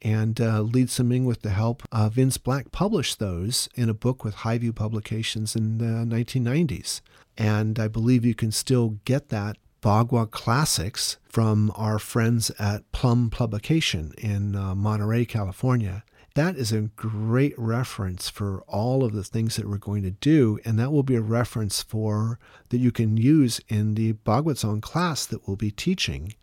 And 0.02 0.38
uh, 0.38 0.60
Li 0.60 0.84
Ziming, 0.84 1.24
with 1.24 1.40
the 1.40 1.50
help 1.50 1.82
of 1.90 2.12
Vince 2.12 2.36
Black, 2.36 2.72
published 2.72 3.18
those 3.18 3.70
in 3.74 3.88
a 3.88 3.94
book 3.94 4.22
with 4.22 4.36
Highview 4.36 4.74
Publications 4.74 5.56
in 5.56 5.78
the 5.78 6.04
1990s. 6.04 7.00
And 7.38 7.78
I 7.78 7.88
believe 7.88 8.26
you 8.26 8.34
can 8.34 8.52
still 8.52 8.98
get 9.06 9.30
that 9.30 9.56
Bagua 9.80 10.30
Classics 10.30 11.16
from 11.26 11.72
our 11.74 11.98
friends 11.98 12.50
at 12.58 12.90
Plum 12.92 13.30
Publication 13.30 14.12
in 14.18 14.54
uh, 14.54 14.74
Monterey, 14.74 15.24
California. 15.24 16.04
That 16.34 16.56
is 16.56 16.72
a 16.72 16.82
great 16.82 17.58
reference 17.58 18.28
for 18.28 18.62
all 18.68 19.04
of 19.04 19.12
the 19.12 19.24
things 19.24 19.56
that 19.56 19.68
we're 19.68 19.78
going 19.78 20.04
to 20.04 20.12
do, 20.12 20.60
and 20.64 20.78
that 20.78 20.92
will 20.92 21.02
be 21.02 21.16
a 21.16 21.20
reference 21.20 21.82
for 21.82 22.38
that 22.68 22.78
you 22.78 22.92
can 22.92 23.16
use 23.16 23.60
in 23.68 23.94
the 23.94 24.12
Bagua 24.12 24.80
class 24.80 25.26
that 25.26 25.46
we'll 25.46 25.56
be 25.56 25.72
teaching. 25.72 26.34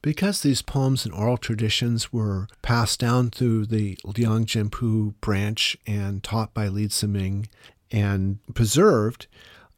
Because 0.00 0.40
these 0.40 0.62
poems 0.62 1.04
and 1.04 1.12
oral 1.12 1.36
traditions 1.36 2.12
were 2.12 2.46
passed 2.62 3.00
down 3.00 3.30
through 3.30 3.66
the 3.66 3.98
Liang 4.04 4.46
Zhenpu 4.46 5.14
branch 5.20 5.76
and 5.86 6.22
taught 6.22 6.54
by 6.54 6.68
Li 6.68 6.86
Ziming 6.86 7.48
and 7.90 8.38
preserved, 8.54 9.26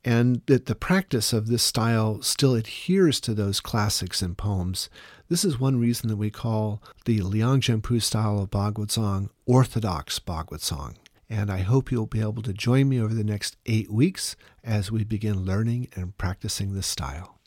and 0.05 0.43
that 0.47 0.67
the 0.67 0.75
practice 0.75 1.33
of 1.33 1.49
this 1.49 1.63
style 1.63 2.23
still 2.23 2.55
adheres 2.55 3.21
to 3.21 3.35
those 3.35 3.61
classics 3.61 4.23
and 4.23 4.37
poems, 4.37 4.89
this 5.29 5.45
is 5.45 5.61
one 5.61 5.79
reason 5.79 6.09
that 6.09 6.17
we 6.17 6.31
call 6.31 6.83
the 7.05 7.21
Liang 7.21 7.61
Zhenpu 7.61 8.03
style 8.03 8.41
of 8.41 8.51
Bagua 8.51 9.29
Orthodox 9.47 10.19
Bagua 10.19 10.95
And 11.29 11.51
I 11.51 11.59
hope 11.59 11.93
you'll 11.93 12.07
be 12.07 12.21
able 12.21 12.43
to 12.43 12.53
join 12.53 12.89
me 12.89 13.01
over 13.01 13.15
the 13.15 13.25
next 13.25 13.57
eight 13.67 13.91
weeks 13.91 14.37
as 14.65 14.91
we 14.91 15.05
begin 15.05 15.45
learning 15.45 15.89
and 15.95 16.17
practicing 16.17 16.75
this 16.75 16.87
style. 16.87 17.39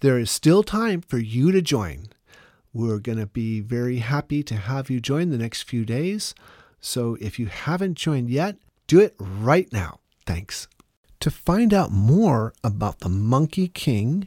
There 0.00 0.18
is 0.18 0.30
still 0.30 0.62
time 0.62 1.00
for 1.00 1.18
you 1.18 1.50
to 1.52 1.62
join. 1.62 2.08
We're 2.72 2.98
going 2.98 3.18
to 3.18 3.26
be 3.26 3.60
very 3.60 3.98
happy 3.98 4.42
to 4.44 4.56
have 4.56 4.90
you 4.90 5.00
join 5.00 5.30
the 5.30 5.38
next 5.38 5.62
few 5.62 5.84
days. 5.84 6.34
So 6.80 7.16
if 7.20 7.38
you 7.38 7.46
haven't 7.46 7.94
joined 7.94 8.30
yet, 8.30 8.56
do 8.86 9.00
it 9.00 9.14
right 9.18 9.72
now. 9.72 10.00
Thanks. 10.26 10.68
To 11.22 11.30
find 11.30 11.72
out 11.72 11.92
more 11.92 12.52
about 12.64 12.98
the 12.98 13.08
Monkey 13.08 13.68
King 13.68 14.26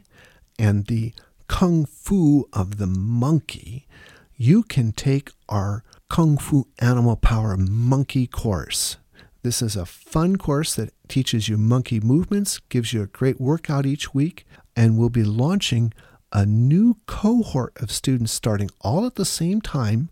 and 0.58 0.86
the 0.86 1.12
Kung 1.46 1.84
Fu 1.84 2.48
of 2.54 2.78
the 2.78 2.86
Monkey, 2.86 3.86
you 4.34 4.62
can 4.62 4.92
take 4.92 5.30
our 5.46 5.84
Kung 6.08 6.38
Fu 6.38 6.68
Animal 6.78 7.16
Power 7.16 7.54
Monkey 7.58 8.26
course. 8.26 8.96
This 9.42 9.60
is 9.60 9.76
a 9.76 9.84
fun 9.84 10.36
course 10.36 10.74
that 10.76 10.94
teaches 11.06 11.50
you 11.50 11.58
monkey 11.58 12.00
movements, 12.00 12.60
gives 12.70 12.94
you 12.94 13.02
a 13.02 13.08
great 13.08 13.38
workout 13.38 13.84
each 13.84 14.14
week, 14.14 14.46
and 14.74 14.96
we'll 14.96 15.10
be 15.10 15.22
launching 15.22 15.92
a 16.32 16.46
new 16.46 16.96
cohort 17.04 17.76
of 17.76 17.92
students 17.92 18.32
starting 18.32 18.70
all 18.80 19.04
at 19.04 19.16
the 19.16 19.26
same 19.26 19.60
time 19.60 20.08